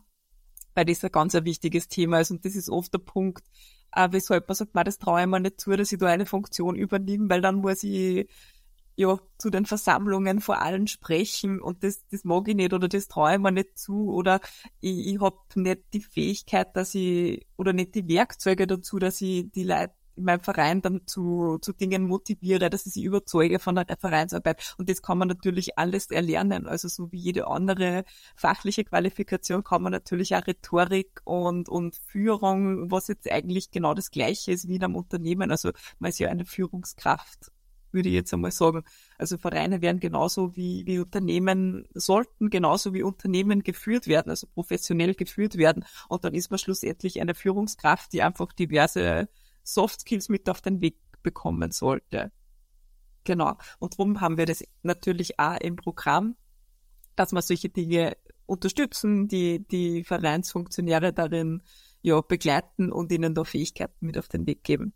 weil 0.75 0.85
das 0.85 1.03
ein 1.03 1.11
ganz 1.11 1.35
ein 1.35 1.45
wichtiges 1.45 1.88
Thema 1.88 2.21
ist 2.21 2.31
und 2.31 2.45
das 2.45 2.55
ist 2.55 2.69
oft 2.69 2.93
der 2.93 2.99
Punkt, 2.99 3.45
äh, 3.93 4.09
weshalb 4.12 4.47
man 4.47 4.55
sagt, 4.55 4.73
das 4.75 4.99
traue 4.99 5.23
ich 5.23 5.26
mir 5.26 5.41
nicht 5.41 5.61
zu, 5.61 5.75
dass 5.75 5.91
ich 5.91 5.99
da 5.99 6.07
eine 6.07 6.26
Funktion 6.26 6.76
übernehme, 6.76 7.29
weil 7.31 7.41
dann 7.41 7.57
muss 7.57 7.83
ich 7.83 8.29
ja 8.97 9.19
zu 9.38 9.50
den 9.50 9.67
Versammlungen 9.67 10.41
vor 10.41 10.61
allen 10.61 10.87
sprechen 10.87 11.61
und 11.61 11.85
das, 11.85 12.07
das 12.11 12.25
mag 12.25 12.49
ich 12.49 12.57
nicht 12.57 12.73
oder 12.73 12.88
das 12.88 13.09
traue 13.09 13.35
ich 13.35 13.38
mir 13.38 13.53
nicht 13.53 13.79
zu 13.79 14.11
oder 14.12 14.41
ich, 14.81 15.15
ich 15.15 15.21
habe 15.21 15.38
nicht 15.55 15.83
die 15.93 16.00
Fähigkeit, 16.00 16.75
dass 16.75 16.95
ich 16.95 17.47
oder 17.57 17.73
nicht 17.73 17.95
die 17.95 18.09
Werkzeuge 18.09 18.67
dazu, 18.67 18.99
dass 18.99 19.21
ich 19.21 19.50
die 19.53 19.65
Leute 19.65 19.93
in 20.17 20.25
meinem 20.25 20.41
Verein 20.41 20.81
dann 20.81 21.03
zu, 21.07 21.59
zu 21.61 21.73
Dingen 21.73 22.07
motiviere, 22.07 22.71
dass 22.71 22.87
ich 22.87 22.95
sie 22.95 23.05
überzeuge 23.05 23.59
von 23.59 23.75
der 23.75 23.99
Vereinsarbeit. 23.99 24.75
Und 24.79 24.88
das 24.88 25.03
kann 25.03 25.19
man 25.19 25.29
natürlich 25.29 25.79
alles 25.79 26.11
erlernen. 26.11 26.67
Also 26.67 26.88
so 26.88 27.12
wie 27.12 27.19
jede 27.19 27.47
andere 27.49 28.05
fachliche 28.35 28.85
Qualifikation 28.85 29.62
kann 29.62 29.83
man 29.83 29.93
natürlich 29.93 30.35
auch 30.35 30.47
Rhetorik 30.47 31.21
und, 31.25 31.69
und 31.69 31.97
Führung, 31.97 32.91
was 32.91 33.09
jetzt 33.09 33.31
eigentlich 33.31 33.71
genau 33.71 33.93
das 33.93 34.11
Gleiche 34.11 34.53
ist 34.53 34.69
wie 34.69 34.76
in 34.76 34.85
einem 34.85 34.97
Unternehmen. 34.97 35.50
Also 35.50 35.73
man 35.99 36.09
ist 36.09 36.19
ja 36.19 36.29
eine 36.31 36.47
Führungskraft 36.47 37.53
würde 37.97 38.11
ich 38.11 38.15
jetzt 38.15 38.33
einmal 38.33 38.53
sagen. 38.53 38.85
Also 39.19 39.38
Vereine 39.38 39.83
werden 39.83 39.99
genauso 39.99 40.55
wie, 40.55 40.87
wie 40.87 41.00
Unternehmen, 41.00 41.88
sollten 41.95 42.50
genauso 42.50 42.95
wie 42.95 43.03
Unternehmen 43.03 43.65
geführt 43.65 44.07
werden, 44.07 44.31
also 44.31 44.47
professionell 44.47 45.15
geführt 45.15 45.57
werden. 45.57 45.85
Und 46.09 46.25
dann 46.25 46.35
ist 46.35 46.50
man 46.50 46.59
schlussendlich 46.59 47.21
eine 47.21 47.35
Führungskraft, 47.35 48.12
die 48.12 48.23
einfach 48.23 48.53
diverse 48.53 49.29
Soft 49.65 50.03
Skills 50.03 50.29
mit 50.29 50.49
auf 50.49 50.61
den 50.61 50.81
Weg 50.81 50.99
bekommen 51.25 51.73
sollte. 51.73 52.31
Genau. 53.25 53.57
Und 53.81 53.95
darum 53.95 54.21
haben 54.21 54.38
wir 54.38 54.47
das 54.47 54.62
natürlich 54.83 55.41
auch 55.41 55.57
im 55.57 55.75
Programm, 55.75 56.37
dass 57.17 57.33
wir 57.33 57.43
solche 57.43 57.71
Dinge 57.71 58.17
unterstützen, 58.47 59.26
die, 59.26 59.67
die 59.67 60.05
Vereinsfunktionäre 60.05 61.12
darin 61.12 61.62
ja, 62.03 62.21
begleiten 62.21 62.93
und 62.93 63.11
ihnen 63.11 63.35
da 63.35 63.43
Fähigkeiten 63.43 64.07
mit 64.07 64.17
auf 64.17 64.29
den 64.29 64.47
Weg 64.47 64.62
geben. 64.62 64.93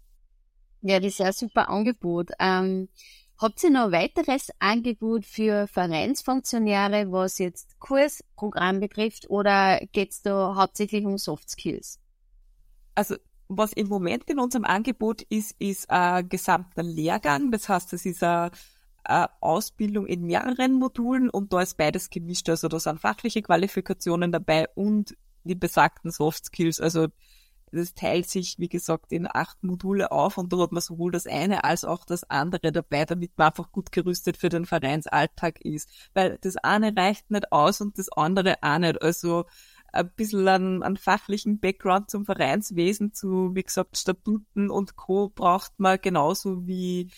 Ja, 0.82 0.98
das 0.98 1.12
ist 1.12 1.18
ja 1.18 1.26
ein 1.26 1.32
super 1.32 1.68
Angebot. 1.68 2.30
Ähm, 2.38 2.88
habt 3.38 3.62
ihr 3.62 3.70
noch 3.70 3.86
ein 3.86 3.92
weiteres 3.92 4.48
Angebot 4.58 5.24
für 5.24 5.66
Vereinsfunktionäre, 5.66 7.12
was 7.12 7.38
jetzt 7.38 7.78
Kursprogramm 7.78 8.80
betrifft, 8.80 9.28
oder 9.28 9.80
geht's 9.92 10.22
da 10.22 10.54
hauptsächlich 10.56 11.04
um 11.04 11.18
Soft 11.18 11.50
Skills? 11.50 11.98
Also 12.94 13.16
was 13.48 13.72
im 13.72 13.88
Moment 13.88 14.30
in 14.30 14.38
unserem 14.38 14.64
Angebot 14.64 15.22
ist, 15.22 15.56
ist 15.58 15.90
ein 15.90 16.28
gesamter 16.28 16.82
Lehrgang. 16.82 17.50
Das 17.50 17.68
heißt, 17.68 17.92
es 17.92 18.06
ist 18.06 18.22
eine 18.22 18.52
Ausbildung 19.40 20.06
in 20.06 20.22
mehreren 20.22 20.74
Modulen 20.74 21.28
und 21.28 21.52
da 21.52 21.60
ist 21.60 21.76
beides 21.76 22.10
gemischt. 22.10 22.48
Also 22.48 22.68
da 22.68 22.78
sind 22.78 23.00
fachliche 23.00 23.42
Qualifikationen 23.42 24.30
dabei 24.30 24.68
und 24.76 25.16
die 25.42 25.56
besagten 25.56 26.12
Soft 26.12 26.44
Skills. 26.44 26.80
Also 26.80 27.08
das 27.72 27.94
teilt 27.94 28.28
sich, 28.28 28.58
wie 28.58 28.68
gesagt, 28.68 29.12
in 29.12 29.28
acht 29.30 29.62
Module 29.62 30.10
auf 30.10 30.38
und 30.38 30.52
da 30.52 30.58
hat 30.58 30.72
man 30.72 30.80
sowohl 30.80 31.12
das 31.12 31.26
eine 31.26 31.64
als 31.64 31.84
auch 31.84 32.04
das 32.04 32.24
andere 32.28 32.72
dabei, 32.72 33.04
damit 33.04 33.32
man 33.36 33.48
einfach 33.48 33.70
gut 33.72 33.92
gerüstet 33.92 34.36
für 34.36 34.48
den 34.48 34.66
Vereinsalltag 34.66 35.60
ist. 35.60 35.88
Weil 36.14 36.38
das 36.40 36.56
eine 36.56 36.94
reicht 36.96 37.30
nicht 37.30 37.52
aus 37.52 37.80
und 37.80 37.98
das 37.98 38.08
andere 38.10 38.56
auch 38.62 38.78
nicht. 38.78 39.00
Also 39.02 39.44
ein 39.92 40.10
bisschen 40.14 40.46
an, 40.48 40.82
an 40.82 40.96
fachlichen 40.96 41.60
Background 41.60 42.10
zum 42.10 42.24
Vereinswesen, 42.24 43.12
zu, 43.12 43.54
wie 43.54 43.62
gesagt, 43.62 43.96
Statuten 43.96 44.70
und 44.70 44.96
Co. 44.96 45.28
braucht 45.28 45.78
man 45.78 45.98
genauso 46.00 46.66
wie, 46.66 47.10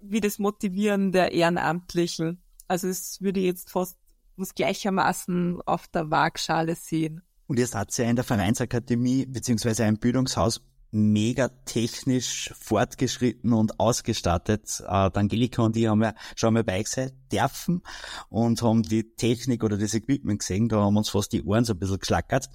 wie 0.00 0.20
das 0.20 0.38
Motivieren 0.38 1.12
der 1.12 1.32
Ehrenamtlichen. 1.32 2.42
Also 2.66 2.88
es 2.88 3.20
würde 3.20 3.40
jetzt 3.40 3.70
fast 3.70 3.98
was 4.36 4.54
gleichermaßen 4.54 5.60
auf 5.62 5.88
der 5.88 6.10
Waagschale 6.10 6.76
sehen. 6.76 7.22
Und 7.48 7.58
ihr 7.58 7.66
seid 7.66 7.96
ja 7.96 8.04
in 8.04 8.14
der 8.14 8.24
Vereinsakademie 8.24 9.24
beziehungsweise 9.26 9.84
ein 9.84 9.98
Bildungshaus 9.98 10.60
mega 10.90 11.48
technisch 11.64 12.52
fortgeschritten 12.58 13.52
und 13.54 13.80
ausgestattet. 13.80 14.82
Äh, 14.86 15.10
Angelika 15.12 15.62
und 15.62 15.76
ich 15.76 15.86
haben 15.86 16.02
ja 16.02 16.14
schon 16.36 16.54
mal 16.54 16.64
bei 16.64 16.84
sein 16.84 17.10
dürfen 17.32 17.82
und 18.28 18.62
haben 18.62 18.82
die 18.82 19.14
Technik 19.16 19.64
oder 19.64 19.78
das 19.78 19.94
Equipment 19.94 20.40
gesehen. 20.40 20.68
Da 20.68 20.76
haben 20.76 20.96
uns 20.96 21.08
fast 21.08 21.32
die 21.32 21.42
Ohren 21.42 21.64
so 21.64 21.72
ein 21.72 21.78
bisschen 21.78 21.98
geschlackert. 21.98 22.48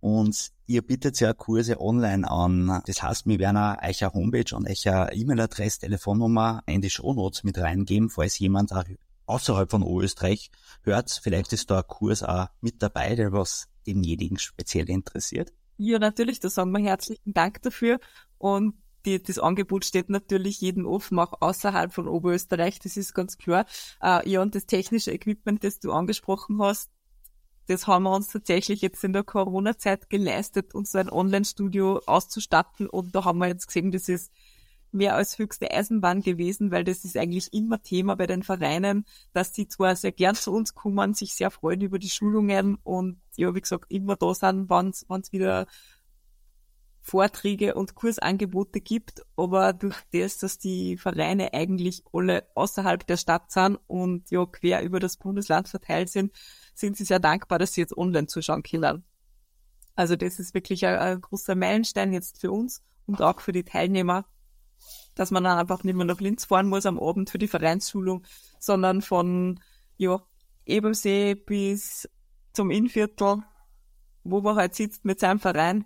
Und 0.00 0.50
ihr 0.66 0.82
bietet 0.82 1.20
ja 1.20 1.34
Kurse 1.34 1.80
online 1.80 2.30
an. 2.30 2.82
Das 2.86 3.02
heißt, 3.02 3.26
wir 3.26 3.38
werden 3.38 3.56
euch 3.56 4.02
eine 4.02 4.14
Homepage 4.14 4.54
und 4.54 4.68
euch 4.68 4.88
eine 4.88 5.12
E-Mail-Adresse, 5.12 5.80
Telefonnummer 5.80 6.62
in 6.66 6.80
die 6.80 6.90
Shownotes 6.90 7.44
mit 7.44 7.58
reingeben, 7.58 8.08
falls 8.10 8.38
jemand 8.38 8.72
auch 8.72 8.84
außerhalb 9.26 9.70
von 9.70 9.82
Österreich 9.82 10.50
hört. 10.82 11.20
Vielleicht 11.22 11.52
ist 11.52 11.70
da 11.70 11.78
ein 11.78 11.86
Kurs 11.86 12.22
auch 12.22 12.48
mit 12.60 12.82
dabei, 12.82 13.14
der 13.14 13.32
was 13.32 13.68
denjenigen 13.86 14.38
speziell 14.38 14.90
interessiert? 14.90 15.52
Ja, 15.78 15.98
natürlich, 15.98 16.40
da 16.40 16.48
sagen 16.48 16.72
wir 16.72 16.80
herzlichen 16.80 17.34
Dank 17.34 17.62
dafür. 17.62 17.98
Und 18.38 18.74
die, 19.04 19.22
das 19.22 19.38
Angebot 19.38 19.84
steht 19.84 20.10
natürlich 20.10 20.60
jedem 20.60 20.86
offen, 20.86 21.18
auch 21.18 21.40
außerhalb 21.40 21.92
von 21.92 22.08
Oberösterreich, 22.08 22.80
das 22.80 22.96
ist 22.96 23.14
ganz 23.14 23.38
klar. 23.38 23.66
Äh, 24.02 24.28
ja, 24.28 24.42
und 24.42 24.54
das 24.54 24.66
technische 24.66 25.12
Equipment, 25.12 25.62
das 25.62 25.78
du 25.78 25.92
angesprochen 25.92 26.60
hast, 26.60 26.90
das 27.68 27.86
haben 27.86 28.04
wir 28.04 28.14
uns 28.14 28.28
tatsächlich 28.28 28.80
jetzt 28.80 29.02
in 29.02 29.12
der 29.12 29.24
Corona-Zeit 29.24 30.08
geleistet, 30.08 30.74
uns 30.74 30.94
ein 30.94 31.10
Online-Studio 31.10 32.00
auszustatten. 32.06 32.88
Und 32.88 33.14
da 33.14 33.24
haben 33.24 33.38
wir 33.38 33.48
jetzt 33.48 33.66
gesehen, 33.66 33.90
das 33.90 34.08
ist 34.08 34.32
mehr 34.96 35.14
als 35.14 35.38
höchste 35.38 35.70
Eisenbahn 35.70 36.22
gewesen, 36.22 36.70
weil 36.70 36.84
das 36.84 37.04
ist 37.04 37.16
eigentlich 37.16 37.52
immer 37.52 37.82
Thema 37.82 38.16
bei 38.16 38.26
den 38.26 38.42
Vereinen, 38.42 39.06
dass 39.32 39.52
die 39.52 39.68
zwar 39.68 39.94
sehr 39.96 40.12
gern 40.12 40.34
zu 40.34 40.52
uns 40.52 40.74
kommen, 40.74 41.14
sich 41.14 41.34
sehr 41.34 41.50
freuen 41.50 41.80
über 41.80 41.98
die 41.98 42.10
Schulungen 42.10 42.76
und 42.82 43.20
ja, 43.36 43.54
wie 43.54 43.60
gesagt, 43.60 43.90
immer 43.90 44.16
da 44.16 44.34
sind, 44.34 44.70
wenn 44.70 44.88
es 44.88 45.32
wieder 45.32 45.66
Vorträge 47.06 47.74
und 47.74 47.94
Kursangebote 47.94 48.80
gibt, 48.80 49.22
aber 49.36 49.72
durch 49.72 49.96
das, 50.12 50.38
dass 50.38 50.58
die 50.58 50.96
Vereine 50.96 51.54
eigentlich 51.54 52.02
alle 52.12 52.48
außerhalb 52.56 53.06
der 53.06 53.16
Stadt 53.16 53.52
sind 53.52 53.78
und 53.86 54.28
ja 54.32 54.44
quer 54.44 54.82
über 54.82 54.98
das 54.98 55.16
Bundesland 55.16 55.68
verteilt 55.68 56.08
sind, 56.08 56.32
sind 56.74 56.96
sie 56.96 57.04
sehr 57.04 57.20
dankbar, 57.20 57.60
dass 57.60 57.74
sie 57.74 57.80
jetzt 57.80 57.96
online 57.96 58.26
zuschauen 58.26 58.64
können. 58.64 59.04
Also 59.94 60.16
das 60.16 60.40
ist 60.40 60.52
wirklich 60.52 60.84
ein, 60.84 60.98
ein 60.98 61.20
großer 61.20 61.54
Meilenstein 61.54 62.12
jetzt 62.12 62.40
für 62.40 62.50
uns 62.50 62.82
und 63.06 63.22
auch 63.22 63.40
für 63.40 63.52
die 63.52 63.64
Teilnehmer, 63.64 64.26
dass 65.14 65.30
man 65.30 65.44
dann 65.44 65.58
einfach 65.58 65.82
nicht 65.84 65.94
mehr 65.94 66.06
nach 66.06 66.20
Linz 66.20 66.44
fahren 66.44 66.68
muss 66.68 66.86
am 66.86 66.98
Abend 66.98 67.30
für 67.30 67.38
die 67.38 67.48
Vereinsschulung, 67.48 68.24
sondern 68.58 69.02
von 69.02 69.60
ja, 69.96 70.22
Ebersee 70.64 71.34
bis 71.34 72.08
zum 72.52 72.70
Innviertel, 72.70 73.42
wo 74.24 74.40
man 74.40 74.56
halt 74.56 74.74
sitzt 74.74 75.04
mit 75.04 75.20
seinem 75.20 75.40
Verein, 75.40 75.84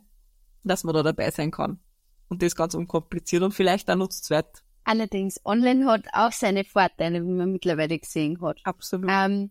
dass 0.65 0.85
man 0.85 0.95
da 0.95 1.03
dabei 1.03 1.31
sein 1.31 1.51
kann. 1.51 1.81
Und 2.29 2.43
das 2.43 2.55
ganz 2.55 2.75
unkompliziert 2.75 3.43
und 3.43 3.53
vielleicht 3.53 3.91
auch 3.91 3.97
nutzt 3.97 4.25
zweit. 4.25 4.63
Allerdings, 4.85 5.41
online 5.45 5.87
hat 5.87 6.07
auch 6.13 6.33
seine 6.33 6.65
Vorteile, 6.65 7.23
wie 7.23 7.33
man 7.33 7.53
mittlerweile 7.53 7.99
gesehen 7.99 8.41
hat. 8.41 8.61
Absolut. 8.65 9.11
Ähm, 9.13 9.51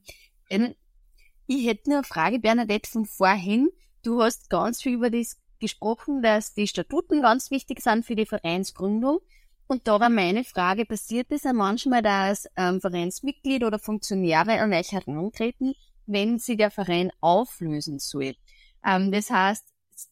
ich 1.46 1.67
hätte 1.67 1.89
nur 1.89 2.00
eine 2.00 2.08
Frage, 2.08 2.39
Bernadette, 2.39 2.89
von 2.89 3.05
vorhin. 3.05 3.69
Du 4.03 4.22
hast 4.22 4.50
ganz 4.50 4.81
viel 4.81 4.93
über 4.93 5.10
das 5.10 5.38
gesprochen, 5.59 6.21
dass 6.21 6.53
die 6.53 6.67
Statuten 6.67 7.21
ganz 7.21 7.51
wichtig 7.51 7.81
sind 7.81 8.05
für 8.05 8.15
die 8.15 8.25
Vereinsgründung. 8.25 9.19
Und 9.67 9.87
da 9.87 9.99
war 9.99 10.09
meine 10.09 10.43
Frage, 10.43 10.85
passiert 10.85 11.27
es 11.31 11.43
ja 11.43 11.53
manchmal, 11.53 12.01
dass 12.01 12.47
ähm, 12.55 12.81
Vereinsmitglied 12.81 13.63
oder 13.63 13.77
Funktionäre 13.77 14.59
an 14.59 14.73
euch 14.73 14.91
herantreten, 14.91 15.75
wenn 16.07 16.39
sie 16.39 16.57
der 16.57 16.71
Verein 16.71 17.11
auflösen 17.21 17.99
soll? 17.99 18.35
Ähm, 18.83 19.11
das 19.11 19.29
heißt, 19.29 19.65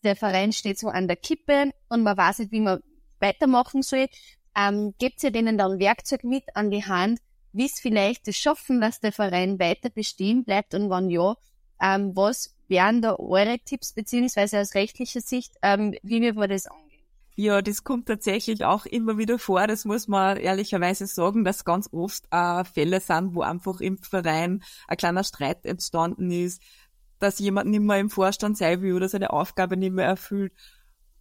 der 0.03 0.15
Verein 0.15 0.53
steht 0.53 0.77
so 0.77 0.89
an 0.89 1.07
der 1.07 1.17
Kippe 1.17 1.71
und 1.89 2.03
man 2.03 2.17
weiß 2.17 2.39
nicht, 2.39 2.51
wie 2.51 2.61
man 2.61 2.81
weitermachen 3.19 3.81
soll. 3.81 4.07
Ähm, 4.55 4.93
gebt 4.99 5.23
ihr 5.23 5.31
denen 5.31 5.57
dann 5.57 5.79
Werkzeug 5.79 6.23
mit 6.23 6.43
an 6.55 6.69
die 6.69 6.85
Hand, 6.85 7.19
wie 7.51 7.65
es 7.65 7.79
vielleicht 7.79 8.33
schaffen, 8.35 8.81
dass 8.81 8.99
der 8.99 9.11
Verein 9.11 9.59
weiter 9.59 9.89
bestehen 9.89 10.43
bleibt 10.43 10.73
und 10.73 10.89
wann 10.89 11.09
ja, 11.09 11.35
ähm, 11.81 12.15
was 12.15 12.55
wären 12.67 13.01
da 13.01 13.15
eure 13.17 13.59
Tipps, 13.59 13.93
beziehungsweise 13.93 14.59
aus 14.59 14.75
rechtlicher 14.75 15.21
Sicht, 15.21 15.53
ähm, 15.61 15.95
wie 16.03 16.21
wir 16.21 16.33
das 16.47 16.67
angehen? 16.67 16.87
Ja, 17.39 17.61
das 17.61 17.83
kommt 17.83 18.07
tatsächlich 18.07 18.65
auch 18.65 18.87
immer 18.87 19.19
wieder 19.19 19.37
vor. 19.37 19.67
Das 19.67 19.85
muss 19.85 20.07
man 20.07 20.37
ehrlicherweise 20.37 21.05
sagen, 21.05 21.43
dass 21.43 21.65
ganz 21.65 21.87
oft 21.93 22.23
äh, 22.31 22.63
Fälle 22.63 22.99
sind, 22.99 23.35
wo 23.35 23.41
einfach 23.41 23.79
im 23.79 23.99
Verein 23.99 24.63
ein 24.87 24.97
kleiner 24.97 25.23
Streit 25.23 25.63
entstanden 25.63 26.31
ist, 26.31 26.63
dass 27.19 27.37
jemand 27.37 27.69
nicht 27.69 27.81
mehr 27.81 27.99
im 27.99 28.09
Vorstand 28.09 28.57
sein 28.57 28.81
will 28.81 28.93
oder 28.93 29.07
seine 29.07 29.31
Aufgabe 29.31 29.77
nicht 29.77 29.93
mehr 29.93 30.07
erfüllt 30.07 30.51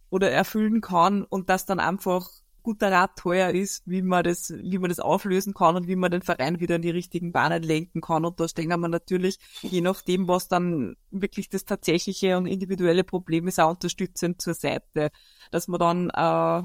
oder 0.09 0.31
erfüllen 0.31 0.81
kann 0.81 1.23
und 1.23 1.49
dass 1.49 1.67
dann 1.67 1.79
einfach 1.79 2.29
guter 2.67 2.91
Rat 2.91 3.15
teuer 3.15 3.51
ist, 3.51 3.83
wie 3.85 4.01
man 4.01 4.25
das, 4.25 4.51
wie 4.51 4.77
man 4.77 4.89
das 4.89 4.99
auflösen 4.99 5.53
kann 5.53 5.77
und 5.77 5.87
wie 5.87 5.95
man 5.95 6.11
den 6.11 6.21
Verein 6.21 6.59
wieder 6.59 6.75
in 6.75 6.81
die 6.81 6.89
richtigen 6.89 7.31
Bahnen 7.31 7.63
lenken 7.63 8.01
kann. 8.01 8.25
Und 8.25 8.41
da 8.41 8.47
stehen 8.49 8.67
wir 8.67 8.89
natürlich, 8.89 9.39
je 9.61 9.79
nachdem, 9.79 10.27
was 10.27 10.49
dann 10.49 10.97
wirklich 11.09 11.47
das 11.47 11.63
tatsächliche 11.63 12.37
und 12.37 12.45
individuelle 12.45 13.05
Problem 13.05 13.47
ist, 13.47 13.61
auch 13.61 13.69
unterstützend 13.69 14.41
zur 14.41 14.53
Seite. 14.53 15.11
Dass 15.49 15.69
man 15.69 15.79
dann 15.79 16.09
äh, 16.09 16.63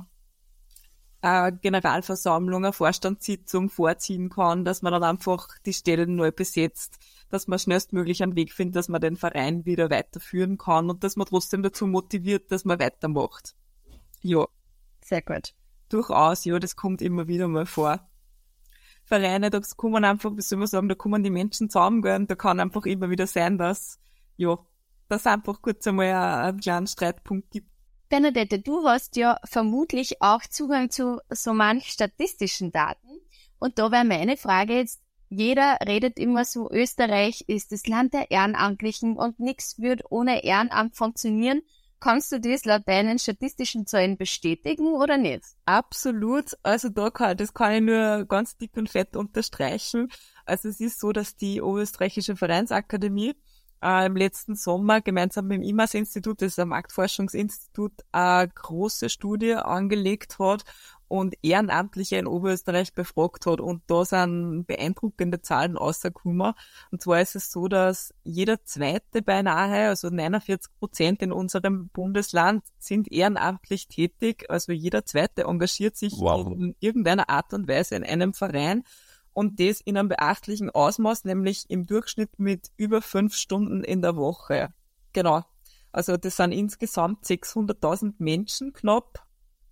eine 1.24 1.56
Generalversammlung, 1.56 2.64
eine 2.64 2.72
Vorstandssitzung 2.72 3.70
vorziehen 3.70 4.28
kann, 4.28 4.64
dass 4.64 4.82
man 4.82 4.92
dann 4.92 5.04
einfach 5.04 5.46
die 5.64 5.72
Stellen 5.72 6.16
neu 6.16 6.32
besetzt, 6.32 6.98
dass 7.28 7.46
man 7.46 7.60
schnellstmöglich 7.60 8.24
einen 8.24 8.34
Weg 8.34 8.52
findet, 8.52 8.74
dass 8.74 8.88
man 8.88 9.00
den 9.00 9.14
Verein 9.14 9.66
wieder 9.66 9.88
weiterführen 9.88 10.58
kann 10.58 10.90
und 10.90 11.04
dass 11.04 11.14
man 11.14 11.28
trotzdem 11.28 11.62
dazu 11.62 11.86
motiviert, 11.86 12.50
dass 12.50 12.64
man 12.64 12.80
weitermacht. 12.80 13.54
Ja. 14.20 14.48
Sehr 15.00 15.22
gut. 15.22 15.54
Durchaus, 15.92 16.44
ja, 16.44 16.58
das 16.58 16.76
kommt 16.76 17.02
immer 17.02 17.28
wieder 17.28 17.48
mal 17.48 17.66
vor. 17.66 18.08
Vereine, 19.04 19.50
da 19.50 19.60
kommen 19.76 20.04
einfach, 20.04 20.34
wie 20.36 20.40
soll 20.40 20.58
man 20.58 20.68
sagen, 20.68 20.88
da 20.88 20.94
kommen 20.94 21.22
die 21.22 21.30
Menschen 21.30 21.68
zusammengehen, 21.68 22.26
da 22.26 22.34
kann 22.34 22.60
einfach 22.60 22.86
immer 22.86 23.10
wieder 23.10 23.26
sein, 23.26 23.58
dass, 23.58 23.98
ja, 24.36 24.56
dass 25.08 25.26
einfach 25.26 25.60
kurz 25.60 25.86
einmal 25.86 26.12
einen 26.14 26.60
kleinen 26.60 26.86
Streitpunkt 26.86 27.50
gibt. 27.50 27.68
Bernadette, 28.08 28.58
du 28.58 28.86
hast 28.86 29.16
ja 29.16 29.38
vermutlich 29.44 30.22
auch 30.22 30.42
Zugang 30.48 30.90
zu 30.90 31.20
so 31.30 31.52
manch 31.52 31.88
statistischen 31.88 32.72
Daten. 32.72 33.08
Und 33.58 33.78
da 33.78 33.90
wäre 33.90 34.04
meine 34.04 34.36
Frage 34.36 34.74
jetzt, 34.74 35.02
jeder 35.28 35.78
redet 35.86 36.18
immer 36.18 36.44
so, 36.44 36.70
Österreich 36.70 37.44
ist 37.48 37.72
das 37.72 37.86
Land 37.86 38.12
der 38.12 38.30
Ehrenamtlichen 38.30 39.16
und 39.16 39.40
nichts 39.40 39.78
wird 39.78 40.02
ohne 40.10 40.44
Ehrenamt 40.44 40.94
funktionieren. 40.96 41.62
Kannst 42.02 42.32
du 42.32 42.40
das 42.40 42.64
laut 42.64 42.82
deinen 42.86 43.20
statistischen 43.20 43.86
Zahlen 43.86 44.16
bestätigen 44.16 44.92
oder 44.94 45.18
nicht? 45.18 45.44
Absolut. 45.66 46.46
Also 46.64 46.88
da 46.88 47.10
kann, 47.10 47.36
das 47.36 47.54
kann 47.54 47.74
ich 47.74 47.80
nur 47.82 48.24
ganz 48.24 48.56
dick 48.56 48.76
und 48.76 48.90
fett 48.90 49.14
unterstreichen. 49.14 50.08
Also 50.44 50.68
es 50.68 50.80
ist 50.80 50.98
so, 50.98 51.12
dass 51.12 51.36
die 51.36 51.62
Oberösterreichische 51.62 52.34
Vereinsakademie 52.34 53.36
äh, 53.84 54.06
im 54.06 54.16
letzten 54.16 54.56
Sommer 54.56 55.00
gemeinsam 55.00 55.46
mit 55.46 55.58
dem 55.58 55.62
IMAS-Institut, 55.62 56.42
das 56.42 56.48
ist 56.48 56.58
ein 56.58 56.68
Marktforschungsinstitut, 56.68 57.92
eine 58.10 58.48
große 58.48 59.08
Studie 59.08 59.54
angelegt 59.54 60.40
hat 60.40 60.64
und 61.12 61.34
Ehrenamtliche 61.42 62.16
in 62.16 62.26
Oberösterreich 62.26 62.94
befragt 62.94 63.44
hat. 63.44 63.60
Und 63.60 63.82
da 63.86 64.02
sind 64.02 64.64
beeindruckende 64.66 65.42
Zahlen 65.42 65.76
rausgekommen. 65.76 66.54
Und 66.90 67.02
zwar 67.02 67.20
ist 67.20 67.36
es 67.36 67.52
so, 67.52 67.68
dass 67.68 68.14
jeder 68.24 68.64
Zweite 68.64 69.20
beinahe, 69.20 69.88
also 69.88 70.08
49 70.08 70.72
Prozent 70.78 71.20
in 71.20 71.30
unserem 71.30 71.88
Bundesland, 71.88 72.64
sind 72.78 73.12
ehrenamtlich 73.12 73.88
tätig. 73.88 74.46
Also 74.48 74.72
jeder 74.72 75.04
Zweite 75.04 75.42
engagiert 75.42 75.98
sich 75.98 76.14
wow. 76.18 76.50
in 76.50 76.76
irgendeiner 76.80 77.28
Art 77.28 77.52
und 77.52 77.68
Weise 77.68 77.94
in 77.94 78.04
einem 78.04 78.32
Verein. 78.32 78.82
Und 79.34 79.60
das 79.60 79.82
in 79.82 79.98
einem 79.98 80.08
beachtlichen 80.08 80.70
Ausmaß, 80.70 81.26
nämlich 81.26 81.66
im 81.68 81.84
Durchschnitt 81.86 82.38
mit 82.38 82.70
über 82.78 83.02
fünf 83.02 83.34
Stunden 83.34 83.84
in 83.84 84.00
der 84.00 84.16
Woche. 84.16 84.72
Genau. 85.12 85.44
Also 85.90 86.16
das 86.16 86.38
sind 86.38 86.52
insgesamt 86.52 87.26
600.000 87.26 88.14
Menschen 88.16 88.72
knapp 88.72 89.26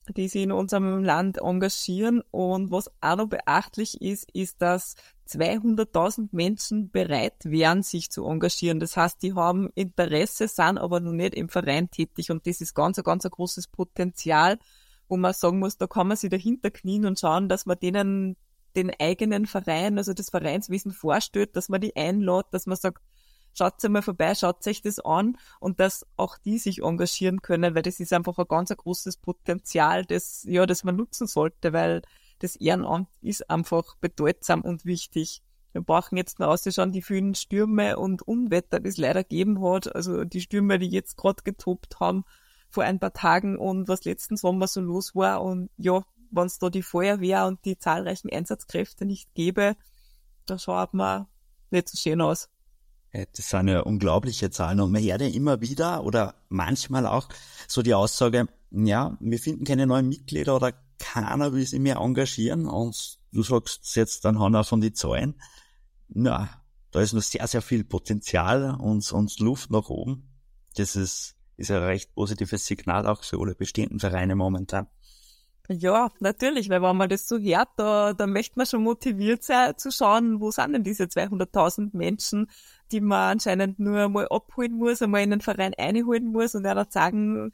die 0.09 0.29
sich 0.29 0.43
in 0.43 0.53
unserem 0.53 1.05
Land 1.05 1.39
engagieren. 1.39 2.23
Und 2.31 2.71
was 2.71 2.91
auch 3.01 3.17
noch 3.17 3.29
beachtlich 3.29 4.01
ist, 4.01 4.31
ist, 4.33 4.61
dass 4.61 4.97
200.000 5.29 6.29
Menschen 6.33 6.91
bereit 6.91 7.45
wären, 7.45 7.83
sich 7.83 8.11
zu 8.11 8.27
engagieren. 8.27 8.81
Das 8.81 8.97
heißt, 8.97 9.23
die 9.23 9.35
haben 9.35 9.71
Interesse, 9.75 10.49
sind 10.49 10.79
aber 10.79 11.01
noch 11.01 11.13
nicht 11.13 11.35
im 11.35 11.49
Verein 11.49 11.91
tätig. 11.91 12.31
Und 12.31 12.47
das 12.47 12.61
ist 12.61 12.75
ganz, 12.75 13.03
ganz 13.03 13.25
ein 13.25 13.31
großes 13.31 13.69
Potenzial, 13.69 14.59
wo 15.09 15.17
man 15.17 15.33
sagen 15.33 15.59
muss, 15.59 15.77
da 15.77 15.87
kann 15.87 16.09
man 16.09 16.17
sich 16.17 16.31
dahinter 16.31 16.71
knien 16.71 17.05
und 17.05 17.19
schauen, 17.19 17.49
dass 17.49 17.67
man 17.67 17.79
denen 17.79 18.37
den 18.77 18.93
eigenen 19.01 19.47
Verein, 19.47 19.99
also 19.99 20.13
das 20.13 20.31
Vereinswesen 20.31 20.93
vorstellt, 20.93 21.57
dass 21.57 21.69
man 21.69 21.81
die 21.81 21.97
einlädt, 21.97 22.47
dass 22.53 22.67
man 22.67 22.77
sagt, 22.77 23.03
schaut 23.55 23.83
mal 23.89 24.03
vorbei, 24.03 24.35
schaut 24.35 24.67
euch 24.67 24.83
das 24.83 24.99
an 25.01 25.37
und 25.59 25.81
dass 25.81 26.07
auch 26.17 26.39
die 26.39 26.59
sich 26.59 26.83
engagieren 26.83 27.43
können, 27.43 27.75
weil 27.75 27.83
das 27.83 28.01
ist 28.01 28.13
einfach 28.13 28.39
ein 28.39 28.49
ganz 28.49 28.71
großes 28.71 29.19
Potenzial, 29.19 30.05
das, 30.05 30.45
ja, 30.45 30.67
das 30.67 30.85
man 30.85 30.97
nutzen 30.97 31.27
sollte, 31.27 31.73
weil 31.73 32.03
das 32.41 32.57
Ehrenamt 32.57 33.09
ist 33.21 33.51
einfach 33.51 33.97
bedeutsam 33.97 34.63
und 34.63 34.85
wichtig. 34.85 35.43
Wir 35.73 35.83
brauchen 35.83 36.17
jetzt 36.17 36.41
noch 36.41 36.49
ausschauen, 36.49 36.91
die 36.91 37.03
vielen 37.03 37.35
Stürme 37.35 37.97
und 37.97 38.23
Unwetter, 38.23 38.81
die 38.81 38.89
es 38.89 38.97
leider 38.97 39.23
gegeben 39.23 39.63
hat. 39.63 39.95
Also 39.95 40.25
die 40.25 40.41
Stürme, 40.41 40.79
die 40.79 40.89
jetzt 40.89 41.17
gerade 41.17 41.43
getobt 41.45 42.01
haben 42.01 42.25
vor 42.71 42.85
ein 42.85 42.99
paar 42.99 43.13
Tagen 43.13 43.57
und 43.57 43.89
was 43.89 44.05
letzten 44.05 44.37
Sommer 44.37 44.67
so 44.67 44.81
los 44.81 45.15
war. 45.15 45.43
Und 45.43 45.71
ja, 45.77 46.03
wenn 46.31 46.47
es 46.47 46.59
da 46.59 46.71
die 46.71 46.83
Feuerwehr 46.83 47.47
und 47.47 47.65
die 47.65 47.79
zahlreichen 47.79 48.31
Einsatzkräfte 48.31 49.05
nicht 49.05 49.33
gäbe, 49.35 49.77
da 50.47 50.59
schaut 50.59 50.95
man 50.95 51.27
nicht 51.71 51.89
so 51.89 51.97
schön 51.97 52.21
aus. 52.21 52.49
Das 53.13 53.51
sind 53.51 53.69
ja 53.69 53.81
unglaubliche 53.81 54.51
Zahlen 54.51 54.81
und 54.81 54.93
man 54.93 55.03
hört 55.03 55.21
ja 55.21 55.27
immer 55.27 55.61
wieder 55.61 56.05
oder 56.05 56.37
manchmal 56.49 57.07
auch 57.07 57.29
so 57.67 57.83
die 57.83 57.95
Aussage, 57.95 58.47
ja, 58.71 59.17
wir 59.19 59.39
finden 59.39 59.65
keine 59.65 59.87
neuen 59.87 60.09
Mitglieder 60.09 60.55
oder 60.55 60.73
keiner 61.01 61.53
will 61.53 61.67
sich 61.67 61.81
mehr 61.81 61.97
engagieren 61.97 62.67
und 62.67 63.19
du 63.33 63.43
sagst 63.43 63.97
jetzt 63.97 64.25
dann 64.25 64.39
Hanna 64.39 64.63
von 64.63 64.81
die 64.81 64.93
Zahlen, 64.93 65.35
na, 66.09 66.49
da 66.93 67.01
ist 67.01 67.13
noch 67.13 67.23
sehr, 67.23 67.47
sehr 67.47 67.63
viel 67.63 67.85
Potenzial 67.85 68.77
und, 68.79 69.11
und 69.13 69.39
Luft 69.41 69.71
nach 69.71 69.89
oben. 69.89 70.29
Das 70.77 70.95
ist, 70.95 71.37
ist 71.57 71.71
ein 71.71 71.83
recht 71.83 72.15
positives 72.15 72.67
Signal 72.67 73.07
auch 73.07 73.25
für 73.25 73.41
alle 73.41 73.55
bestehenden 73.55 73.99
Vereine 73.99 74.37
momentan. 74.37 74.87
Ja, 75.69 76.11
natürlich, 76.19 76.69
weil 76.69 76.83
wenn 76.83 76.97
man 76.97 77.09
das 77.09 77.29
so 77.29 77.39
hört, 77.39 77.69
da, 77.77 78.13
da 78.13 78.27
möchte 78.27 78.59
man 78.59 78.67
schon 78.67 78.83
motiviert 78.83 79.45
sein, 79.45 79.79
zu 79.79 79.93
schauen, 79.93 80.41
wo 80.41 80.51
sind 80.51 80.73
denn 80.73 80.83
diese 80.83 81.05
200.000 81.05 81.91
Menschen, 81.93 82.51
die 82.93 83.01
man 83.01 83.33
anscheinend 83.33 83.79
nur 83.79 84.09
mal 84.09 84.29
abholen 84.29 84.75
muss, 84.75 85.03
einmal 85.03 85.23
in 85.23 85.31
den 85.31 85.41
Verein 85.41 85.75
einholen 85.77 86.27
muss 86.33 86.55
und 86.55 86.65
dann 86.65 86.87
sagen, 86.91 87.53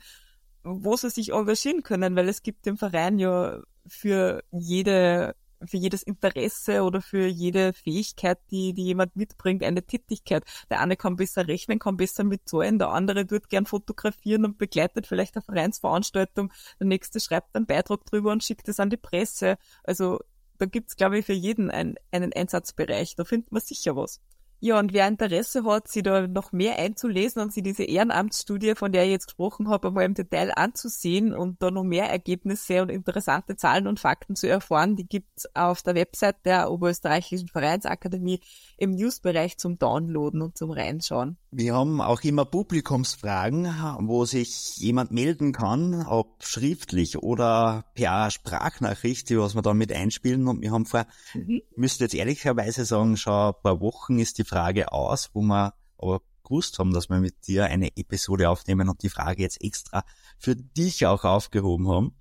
wo 0.64 0.96
sie 0.96 1.10
sich 1.10 1.32
engagieren 1.32 1.82
können, 1.82 2.16
weil 2.16 2.28
es 2.28 2.42
gibt 2.42 2.66
im 2.66 2.76
Verein 2.76 3.18
ja 3.18 3.62
für 3.86 4.42
jede 4.50 5.34
für 5.64 5.78
jedes 5.78 6.02
Interesse 6.02 6.82
oder 6.82 7.00
für 7.00 7.26
jede 7.26 7.72
Fähigkeit, 7.72 8.38
die, 8.50 8.74
die 8.74 8.84
jemand 8.84 9.16
mitbringt, 9.16 9.62
eine 9.62 9.82
Tätigkeit. 9.82 10.44
Der 10.70 10.80
eine 10.80 10.96
kann 10.96 11.16
besser 11.16 11.48
rechnen, 11.48 11.78
kann 11.78 11.96
besser 11.96 12.24
mitzahlen, 12.24 12.78
der 12.78 12.90
andere 12.90 13.26
tut 13.26 13.48
gern 13.48 13.64
fotografieren 13.64 14.44
und 14.44 14.58
begleitet 14.58 15.06
vielleicht 15.06 15.34
eine 15.34 15.42
Vereinsveranstaltung, 15.42 16.52
der 16.78 16.86
nächste 16.86 17.20
schreibt 17.20 17.56
einen 17.56 17.66
Beitrag 17.66 18.04
drüber 18.04 18.32
und 18.32 18.44
schickt 18.44 18.68
es 18.68 18.80
an 18.80 18.90
die 18.90 18.96
Presse. 18.98 19.56
Also 19.84 20.20
da 20.58 20.66
gibt's, 20.66 20.96
glaube 20.96 21.18
ich, 21.18 21.26
für 21.26 21.32
jeden 21.32 21.70
ein, 21.70 21.96
einen 22.10 22.32
Einsatzbereich. 22.32 23.14
Da 23.16 23.24
findet 23.24 23.52
man 23.52 23.62
sicher 23.62 23.96
was. 23.96 24.20
Ja, 24.58 24.78
und 24.78 24.92
wer 24.94 25.06
Interesse 25.06 25.64
hat, 25.64 25.88
sich 25.88 26.02
da 26.02 26.26
noch 26.26 26.50
mehr 26.50 26.78
einzulesen 26.78 27.42
und 27.42 27.52
sich 27.52 27.62
diese 27.62 27.84
Ehrenamtsstudie, 27.84 28.74
von 28.74 28.90
der 28.90 29.04
ich 29.04 29.10
jetzt 29.10 29.26
gesprochen 29.26 29.68
habe, 29.68 29.88
einmal 29.88 30.04
im 30.04 30.14
Detail 30.14 30.52
anzusehen 30.56 31.34
und 31.34 31.62
da 31.62 31.70
noch 31.70 31.84
mehr 31.84 32.08
Ergebnisse 32.10 32.80
und 32.80 32.88
interessante 32.88 33.56
Zahlen 33.56 33.86
und 33.86 34.00
Fakten 34.00 34.34
zu 34.34 34.48
erfahren, 34.48 34.96
die 34.96 35.06
gibt's 35.06 35.46
auf 35.54 35.82
der 35.82 35.94
Website 35.94 36.36
der 36.46 36.70
Oberösterreichischen 36.70 37.48
Vereinsakademie 37.48 38.40
im 38.78 38.92
Newsbereich 38.92 39.58
zum 39.58 39.78
Downloaden 39.78 40.40
und 40.40 40.56
zum 40.56 40.70
Reinschauen. 40.70 41.36
Wir 41.50 41.74
haben 41.74 42.00
auch 42.00 42.22
immer 42.22 42.44
Publikumsfragen, 42.44 43.66
wo 44.00 44.24
sich 44.24 44.76
jemand 44.76 45.10
melden 45.10 45.52
kann, 45.52 46.06
ob 46.06 46.42
schriftlich 46.42 47.18
oder 47.18 47.84
per 47.94 48.30
Sprachnachricht, 48.30 49.30
die 49.30 49.38
was 49.38 49.54
wir 49.54 49.62
dann 49.62 49.78
mit 49.78 49.92
einspielen. 49.92 50.48
Und 50.48 50.60
wir 50.60 50.70
haben 50.70 50.86
vor, 50.86 51.06
mhm. 51.34 51.62
müsste 51.74 52.04
jetzt 52.04 52.14
ehrlicherweise 52.14 52.84
sagen, 52.84 53.16
schon 53.16 53.32
ein 53.32 53.54
paar 53.62 53.80
Wochen 53.80 54.18
ist 54.18 54.38
die 54.38 54.44
Frage 54.46 54.92
aus, 54.92 55.30
wo 55.34 55.42
wir 55.42 55.74
aber 55.98 56.20
gewusst 56.46 56.78
haben, 56.78 56.92
dass 56.92 57.08
wir 57.08 57.18
mit 57.18 57.46
dir 57.46 57.66
eine 57.66 57.96
Episode 57.96 58.48
aufnehmen 58.48 58.88
und 58.88 59.02
die 59.02 59.08
Frage 59.08 59.42
jetzt 59.42 59.62
extra 59.62 60.04
für 60.38 60.56
dich 60.56 61.06
auch 61.06 61.24
aufgehoben 61.24 61.88
haben. 61.88 62.16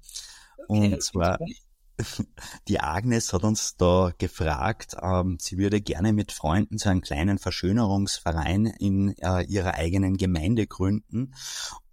Okay, 0.68 0.94
und 0.94 1.04
zwar, 1.04 1.40
die 2.68 2.80
Agnes 2.80 3.32
hat 3.34 3.44
uns 3.44 3.78
da 3.78 4.12
gefragt, 4.18 4.96
ähm, 5.02 5.38
sie 5.40 5.58
würde 5.58 5.82
gerne 5.82 6.12
mit 6.14 6.32
Freunden 6.32 6.78
so 6.78 6.90
einen 6.90 7.02
kleinen 7.02 7.38
Verschönerungsverein 7.38 8.66
in 8.66 9.16
äh, 9.20 9.44
ihrer 9.46 9.76
eigenen 9.76 10.18
Gemeinde 10.18 10.68
gründen. 10.68 11.34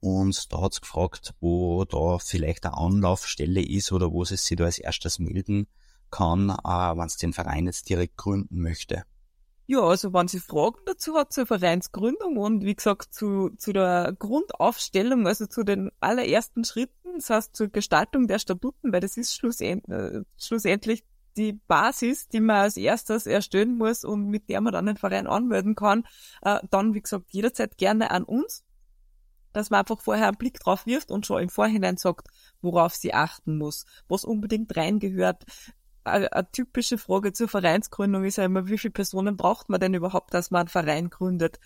Und 0.01 0.53
da 0.53 0.63
hat 0.63 0.75
sie 0.75 0.81
gefragt, 0.81 1.35
wo 1.41 1.85
da 1.85 2.19
vielleicht 2.19 2.65
eine 2.65 2.77
Anlaufstelle 2.77 3.63
ist 3.63 3.93
oder 3.93 4.11
wo 4.11 4.25
sie 4.25 4.37
sich 4.37 4.57
da 4.57 4.65
als 4.65 4.79
erstes 4.79 5.19
melden 5.19 5.69
kann, 6.11 6.51
äh, 6.51 6.97
wenn 6.97 7.09
sie 7.09 7.19
den 7.19 7.33
Verein 7.33 7.67
jetzt 7.67 7.89
direkt 7.89 8.17
gründen 8.17 8.61
möchte. 8.61 9.05
Ja, 9.67 9.81
also 9.81 10.13
wenn 10.13 10.29
sie 10.29 10.41
Fragen 10.41 10.81
dazu 10.87 11.15
hat 11.17 11.33
zur 11.33 11.47
Vereinsgründung 11.47 12.37
und 12.37 12.65
wie 12.65 12.75
gesagt 12.75 13.15
zu, 13.15 13.51
zu 13.57 13.73
der 13.73 14.15
Grundaufstellung, 14.19 15.27
also 15.27 15.47
zu 15.47 15.63
den 15.63 15.91
allerersten 16.01 16.65
Schritten, 16.65 17.15
das 17.15 17.31
heißt 17.31 17.57
zur 17.57 17.69
Gestaltung 17.69 18.27
der 18.27 18.39
Statuten, 18.39 18.93
weil 18.93 19.01
das 19.01 19.17
ist 19.17 19.35
schlussend, 19.35 19.89
äh, 19.89 20.23
schlussendlich 20.37 21.05
die 21.37 21.55
Basis, 21.67 22.29
die 22.29 22.41
man 22.41 22.57
als 22.57 22.77
erstes 22.77 23.27
erstellen 23.27 23.79
muss 23.79 24.05
und 24.05 24.27
mit 24.27 24.49
der 24.49 24.61
man 24.61 24.73
dann 24.73 24.87
den 24.87 24.97
Verein 24.97 25.27
anmelden 25.27 25.75
kann, 25.75 26.05
äh, 26.43 26.59
dann 26.71 26.95
wie 26.95 27.01
gesagt 27.03 27.33
jederzeit 27.33 27.79
gerne 27.79 28.11
an 28.11 28.25
uns, 28.25 28.65
dass 29.53 29.71
man 29.71 29.81
einfach 29.81 30.01
vorher 30.01 30.29
einen 30.29 30.37
Blick 30.37 30.59
drauf 30.61 30.87
wirft 30.87 31.11
und 31.11 31.27
schon 31.27 31.43
im 31.43 31.49
Vorhinein 31.49 31.97
sagt, 31.97 32.29
worauf 32.61 32.95
sie 32.95 33.15
achten 33.15 33.59
muss, 33.59 33.87
was 34.09 34.25
unbedingt 34.25 34.77
reingehört, 34.77 35.45
eine 36.05 36.51
typische 36.53 36.99
Frage 36.99 37.33
zur 37.33 37.49
Vereinsgründung 37.49 38.25
ist 38.25 38.37
ja 38.37 38.45
immer, 38.45 38.67
wie 38.67 38.79
viele 38.79 38.93
Personen 38.93 39.37
braucht 39.37 39.69
man 39.69 39.81
denn 39.81 39.95
überhaupt, 39.95 40.35
dass 40.35 40.51
man 40.51 40.61
einen 40.61 40.69
Verein 40.69 41.11
gründet? 41.11 41.59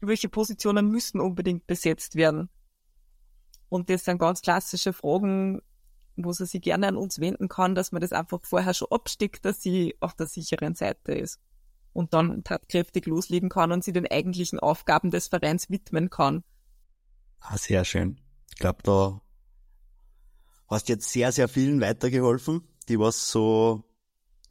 Welche 0.00 0.28
Positionen 0.28 0.90
müssen 0.90 1.20
unbedingt 1.20 1.66
besetzt 1.66 2.14
werden? 2.16 2.48
Und 3.68 3.90
das 3.90 4.04
sind 4.04 4.18
ganz 4.18 4.42
klassische 4.42 4.92
Fragen, 4.92 5.60
wo 6.16 6.32
sie 6.32 6.46
sich 6.46 6.62
gerne 6.62 6.88
an 6.88 6.96
uns 6.96 7.18
wenden 7.18 7.48
kann, 7.48 7.74
dass 7.74 7.90
man 7.90 8.00
das 8.00 8.12
einfach 8.12 8.40
vorher 8.42 8.74
schon 8.74 8.88
absteckt, 8.90 9.44
dass 9.44 9.60
sie 9.62 9.96
auf 10.00 10.14
der 10.14 10.26
sicheren 10.26 10.74
Seite 10.74 11.12
ist. 11.12 11.40
und 11.94 12.12
dann 12.12 12.44
tatkräftig 12.44 13.06
loslegen 13.06 13.48
kann 13.48 13.72
und 13.72 13.82
sich 13.82 13.94
den 13.94 14.10
eigentlichen 14.10 14.58
Aufgaben 14.58 15.10
des 15.10 15.28
Vereins 15.28 15.70
widmen 15.70 16.10
kann. 16.10 16.44
Ah, 17.38 17.56
sehr 17.56 17.84
schön. 17.84 18.20
Ich 18.50 18.56
glaube, 18.56 18.82
da 18.82 19.20
hast 20.68 20.88
jetzt 20.88 21.10
sehr, 21.10 21.32
sehr 21.32 21.48
vielen 21.48 21.80
weitergeholfen, 21.80 22.62
die 22.88 22.98
was 22.98 23.30
so 23.30 23.84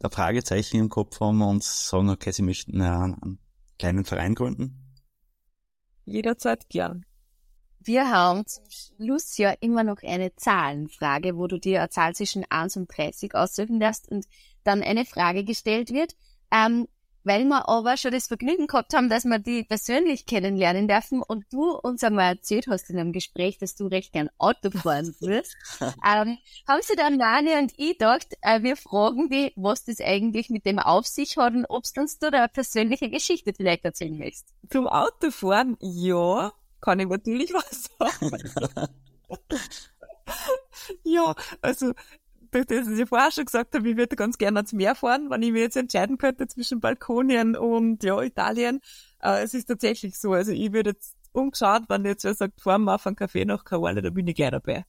ein 0.01 0.11
Fragezeichen 0.11 0.77
im 0.77 0.89
Kopf 0.89 1.19
haben 1.19 1.41
und 1.41 1.63
sagen, 1.63 2.09
okay, 2.09 2.31
sie 2.31 2.41
möchten 2.41 2.81
einen 2.81 3.39
kleinen 3.79 4.05
Verein 4.05 4.35
gründen. 4.35 4.93
Jederzeit 6.05 6.69
gern. 6.69 7.05
Wir 7.79 8.09
haben 8.09 8.45
zum 8.45 8.63
Schluss 8.69 9.37
ja 9.37 9.53
immer 9.59 9.83
noch 9.83 10.03
eine 10.03 10.35
Zahlenfrage, 10.35 11.35
wo 11.37 11.47
du 11.47 11.59
dir 11.59 11.79
eine 11.79 11.89
Zahl 11.89 12.15
zwischen 12.15 12.45
1 12.49 12.77
und 12.77 12.87
30 12.87 13.35
aussuchen 13.35 13.79
darfst 13.79 14.09
und 14.09 14.25
dann 14.63 14.81
eine 14.81 15.05
Frage 15.05 15.43
gestellt 15.43 15.91
wird. 15.91 16.15
Ähm, 16.51 16.87
weil 17.23 17.45
wir 17.45 17.67
aber 17.69 17.97
schon 17.97 18.11
das 18.11 18.27
Vergnügen 18.27 18.67
gehabt 18.67 18.93
haben, 18.93 19.09
dass 19.09 19.25
wir 19.25 19.39
die 19.39 19.63
persönlich 19.63 20.25
kennenlernen 20.25 20.87
dürfen 20.87 21.21
und 21.21 21.45
du 21.51 21.71
uns 21.71 22.03
einmal 22.03 22.35
erzählt 22.35 22.67
hast 22.67 22.89
in 22.89 22.99
einem 22.99 23.13
Gespräch, 23.13 23.57
dass 23.57 23.75
du 23.75 23.87
recht 23.87 24.13
gern 24.13 24.29
Auto 24.37 24.71
fahren 24.71 25.15
würdest, 25.19 25.55
ähm, 25.81 26.37
haben 26.67 26.81
sie 26.81 26.95
dann 26.95 27.17
Nani 27.17 27.55
und 27.57 27.73
ich 27.77 27.97
gedacht, 27.97 28.27
äh, 28.41 28.61
wir 28.63 28.75
fragen 28.75 29.29
die, 29.29 29.53
was 29.55 29.85
das 29.85 29.99
eigentlich 29.99 30.49
mit 30.49 30.65
dem 30.65 30.79
auf 30.79 31.07
sich 31.07 31.37
hat 31.37 31.53
und 31.53 31.65
ob 31.65 31.83
du 31.93 32.01
uns 32.01 32.19
da 32.19 32.27
eine 32.27 32.49
persönliche 32.49 33.09
Geschichte 33.09 33.53
vielleicht 33.55 33.85
erzählen 33.85 34.19
willst. 34.19 34.53
Zum 34.69 34.87
Autofahren, 34.87 35.77
ja, 35.79 36.51
kann 36.81 36.99
ich 36.99 37.07
natürlich 37.07 37.53
was 37.53 37.89
sagen. 37.97 38.37
ja, 41.03 41.35
also 41.61 41.93
durch 42.53 42.65
das, 42.65 42.87
was 42.87 42.99
ich 42.99 43.09
vorher 43.09 43.31
schon 43.31 43.45
gesagt 43.45 43.75
habe, 43.75 43.89
ich 43.89 43.97
würde 43.97 44.15
ganz 44.15 44.37
gerne 44.37 44.59
ans 44.59 44.73
Meer 44.73 44.95
fahren, 44.95 45.29
wenn 45.29 45.41
ich 45.41 45.51
mir 45.51 45.61
jetzt 45.61 45.77
entscheiden 45.77 46.17
könnte 46.17 46.47
zwischen 46.47 46.79
Balkonien 46.79 47.55
und 47.55 48.03
ja, 48.03 48.21
Italien. 48.21 48.81
Äh, 49.19 49.43
es 49.43 49.53
ist 49.53 49.65
tatsächlich 49.65 50.19
so. 50.19 50.33
Also 50.33 50.51
ich 50.51 50.71
würde 50.73 50.91
jetzt 50.91 51.15
umgeschaut, 51.31 51.83
wenn 51.89 52.05
jetzt 52.05 52.23
wer 52.23 52.33
sagt, 52.33 52.61
fahren 52.61 52.83
wir 52.83 52.95
auf 52.95 53.07
einen 53.07 53.15
Café 53.15 53.45
nach 53.45 53.65
Krawale, 53.65 54.01
da 54.01 54.09
bin 54.09 54.27
ich 54.27 54.35
gleich 54.35 54.51
dabei. 54.51 54.85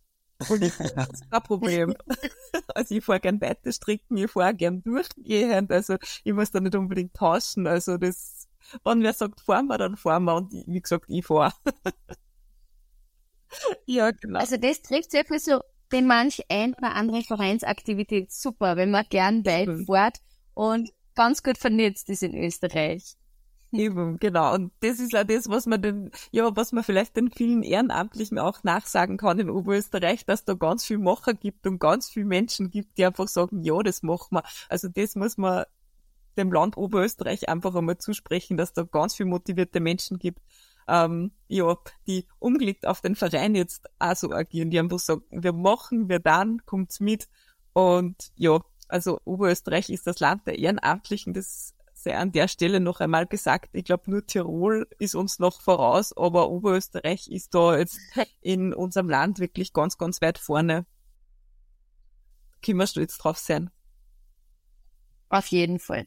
Und 0.48 0.62
ich, 0.62 0.76
das 0.76 1.08
ist 1.12 1.30
kein 1.30 1.42
Problem. 1.42 1.94
also 2.74 2.94
ich 2.94 3.04
fahre 3.04 3.20
gern 3.20 3.40
weiter 3.40 3.72
stricken, 3.72 4.16
ich 4.16 4.30
fahre 4.30 4.54
gern 4.54 4.82
durchgehend, 4.82 5.72
also 5.72 5.96
ich 6.22 6.32
muss 6.32 6.50
da 6.50 6.60
nicht 6.60 6.74
unbedingt 6.74 7.14
tauschen. 7.14 7.66
Also 7.66 7.96
das, 7.96 8.48
wenn 8.84 9.02
wer 9.02 9.12
sagt, 9.12 9.40
fahren 9.40 9.66
wir, 9.66 9.78
dann 9.78 9.96
fahren 9.96 10.24
wir 10.24 10.36
und 10.36 10.52
wie 10.52 10.80
gesagt, 10.80 11.06
ich 11.08 11.24
fahre. 11.24 11.54
ja, 13.86 14.10
genau. 14.10 14.40
Also 14.40 14.56
das 14.56 14.82
trifft 14.82 15.10
sehr 15.10 15.24
viel 15.24 15.38
so 15.38 15.60
den 15.92 16.06
manch 16.06 16.42
ein 16.48 16.74
oder 16.74 16.94
andere 16.94 17.22
Vereinsaktivität 17.22 18.32
super, 18.32 18.76
wenn 18.76 18.90
man 18.90 19.04
gern 19.08 19.44
weit 19.44 19.68
mhm. 19.68 19.86
fährt 19.86 20.18
und 20.54 20.90
ganz 21.14 21.42
gut 21.42 21.58
vernetzt 21.58 22.08
ist 22.10 22.22
in 22.22 22.34
Österreich. 22.34 23.16
Eben, 23.72 24.18
genau. 24.18 24.54
Und 24.54 24.72
das 24.80 25.00
ist 25.00 25.16
auch 25.16 25.24
das, 25.24 25.48
was 25.48 25.66
man 25.66 25.82
den, 25.82 26.10
ja, 26.30 26.54
was 26.56 26.72
man 26.72 26.84
vielleicht 26.84 27.16
den 27.16 27.30
vielen 27.30 27.62
Ehrenamtlichen 27.62 28.38
auch 28.38 28.62
nachsagen 28.62 29.16
kann 29.16 29.40
in 29.40 29.50
Oberösterreich, 29.50 30.24
dass 30.24 30.44
da 30.44 30.54
ganz 30.54 30.84
viel 30.84 30.98
Macher 30.98 31.34
gibt 31.34 31.66
und 31.66 31.80
ganz 31.80 32.08
viele 32.08 32.26
Menschen 32.26 32.70
gibt, 32.70 32.96
die 32.98 33.04
einfach 33.04 33.26
sagen, 33.26 33.64
ja, 33.64 33.82
das 33.82 34.02
machen 34.02 34.28
wir. 34.36 34.44
Also 34.68 34.88
das 34.88 35.16
muss 35.16 35.36
man 35.36 35.64
dem 36.36 36.52
Land 36.52 36.76
Oberösterreich 36.76 37.48
einfach 37.48 37.74
einmal 37.74 37.98
zusprechen, 37.98 38.56
dass 38.56 38.72
da 38.72 38.82
ganz 38.82 39.14
viel 39.14 39.26
motivierte 39.26 39.80
Menschen 39.80 40.18
gibt, 40.18 40.40
ähm, 40.88 41.32
ja, 41.48 41.76
die 42.06 42.26
umgelegt 42.38 42.86
auf 42.86 43.00
den 43.00 43.16
Verein 43.16 43.54
jetzt 43.54 43.88
auch 43.98 44.16
so 44.16 44.32
agieren, 44.32 44.70
die 44.70 44.78
einfach 44.78 44.98
sagen, 44.98 45.22
wir 45.30 45.52
machen, 45.52 46.08
wir 46.08 46.18
dann, 46.18 46.64
kommt's 46.66 47.00
mit. 47.00 47.28
Und 47.72 48.32
ja, 48.36 48.60
also 48.88 49.20
Oberösterreich 49.24 49.90
ist 49.90 50.06
das 50.06 50.20
Land 50.20 50.46
der 50.46 50.58
Ehrenamtlichen, 50.58 51.32
das 51.32 51.74
sei 51.94 52.16
an 52.16 52.32
der 52.32 52.48
Stelle 52.48 52.80
noch 52.80 53.00
einmal 53.00 53.26
gesagt. 53.26 53.70
Ich 53.72 53.84
glaube, 53.84 54.10
nur 54.10 54.26
Tirol 54.26 54.86
ist 54.98 55.14
uns 55.14 55.38
noch 55.38 55.60
voraus, 55.60 56.16
aber 56.16 56.50
Oberösterreich 56.50 57.28
ist 57.28 57.54
da 57.54 57.76
jetzt 57.76 57.98
in 58.40 58.74
unserem 58.74 59.08
Land 59.08 59.38
wirklich 59.38 59.72
ganz, 59.72 59.98
ganz 59.98 60.20
weit 60.20 60.38
vorne. 60.38 60.86
Können 62.62 62.78
wir 62.78 62.86
stolz 62.86 63.18
drauf 63.18 63.38
sein. 63.38 63.70
Auf 65.28 65.46
jeden 65.48 65.78
Fall. 65.78 66.06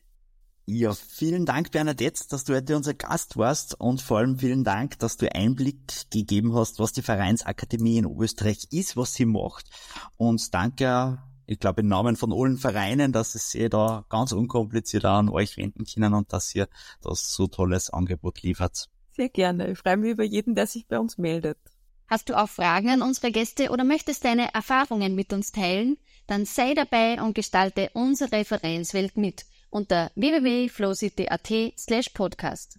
Ja, 0.69 0.93
vielen 0.93 1.45
Dank, 1.45 1.71
Bernadette, 1.71 2.27
dass 2.29 2.43
du 2.43 2.53
heute 2.53 2.75
unser 2.75 2.93
Gast 2.93 3.37
warst 3.37 3.79
und 3.79 4.01
vor 4.01 4.17
allem 4.17 4.37
vielen 4.37 4.65
Dank, 4.65 4.99
dass 4.99 5.15
du 5.15 5.33
Einblick 5.33 5.77
gegeben 6.11 6.53
hast, 6.55 6.79
was 6.79 6.91
die 6.91 7.01
Vereinsakademie 7.01 7.99
in 7.99 8.05
Oberösterreich 8.05 8.67
ist, 8.71 8.97
was 8.97 9.13
sie 9.13 9.23
macht. 9.23 9.69
Und 10.17 10.53
danke, 10.53 11.19
ich 11.45 11.59
glaube, 11.59 11.79
im 11.79 11.87
Namen 11.87 12.17
von 12.17 12.33
allen 12.33 12.57
Vereinen, 12.57 13.13
dass 13.13 13.33
es 13.33 13.55
ihr 13.55 13.69
da 13.69 14.03
ganz 14.09 14.33
unkompliziert 14.33 15.05
an 15.05 15.29
euch 15.29 15.55
wenden 15.55 15.85
können 15.85 16.13
und 16.13 16.33
dass 16.33 16.53
ihr 16.53 16.67
das 17.01 17.31
so 17.31 17.47
tolles 17.47 17.89
Angebot 17.89 18.41
liefert. 18.41 18.89
Sehr 19.15 19.29
gerne. 19.29 19.71
Ich 19.71 19.77
freue 19.77 19.95
mich 19.95 20.11
über 20.11 20.25
jeden, 20.25 20.53
der 20.53 20.67
sich 20.67 20.85
bei 20.85 20.99
uns 20.99 21.17
meldet. 21.17 21.57
Hast 22.09 22.27
du 22.27 22.37
auch 22.37 22.49
Fragen 22.49 22.89
an 22.89 23.01
unsere 23.01 23.31
Gäste 23.31 23.69
oder 23.69 23.85
möchtest 23.85 24.25
deine 24.25 24.53
Erfahrungen 24.53 25.15
mit 25.15 25.31
uns 25.31 25.53
teilen? 25.53 25.97
Dann 26.27 26.43
sei 26.43 26.73
dabei 26.73 27.21
und 27.21 27.35
gestalte 27.35 27.89
unsere 27.93 28.43
Vereinswelt 28.43 29.15
mit 29.15 29.45
unter 29.77 30.09
www.flowcity.at 30.17 31.73
slash 31.77 32.09
podcast. 32.09 32.77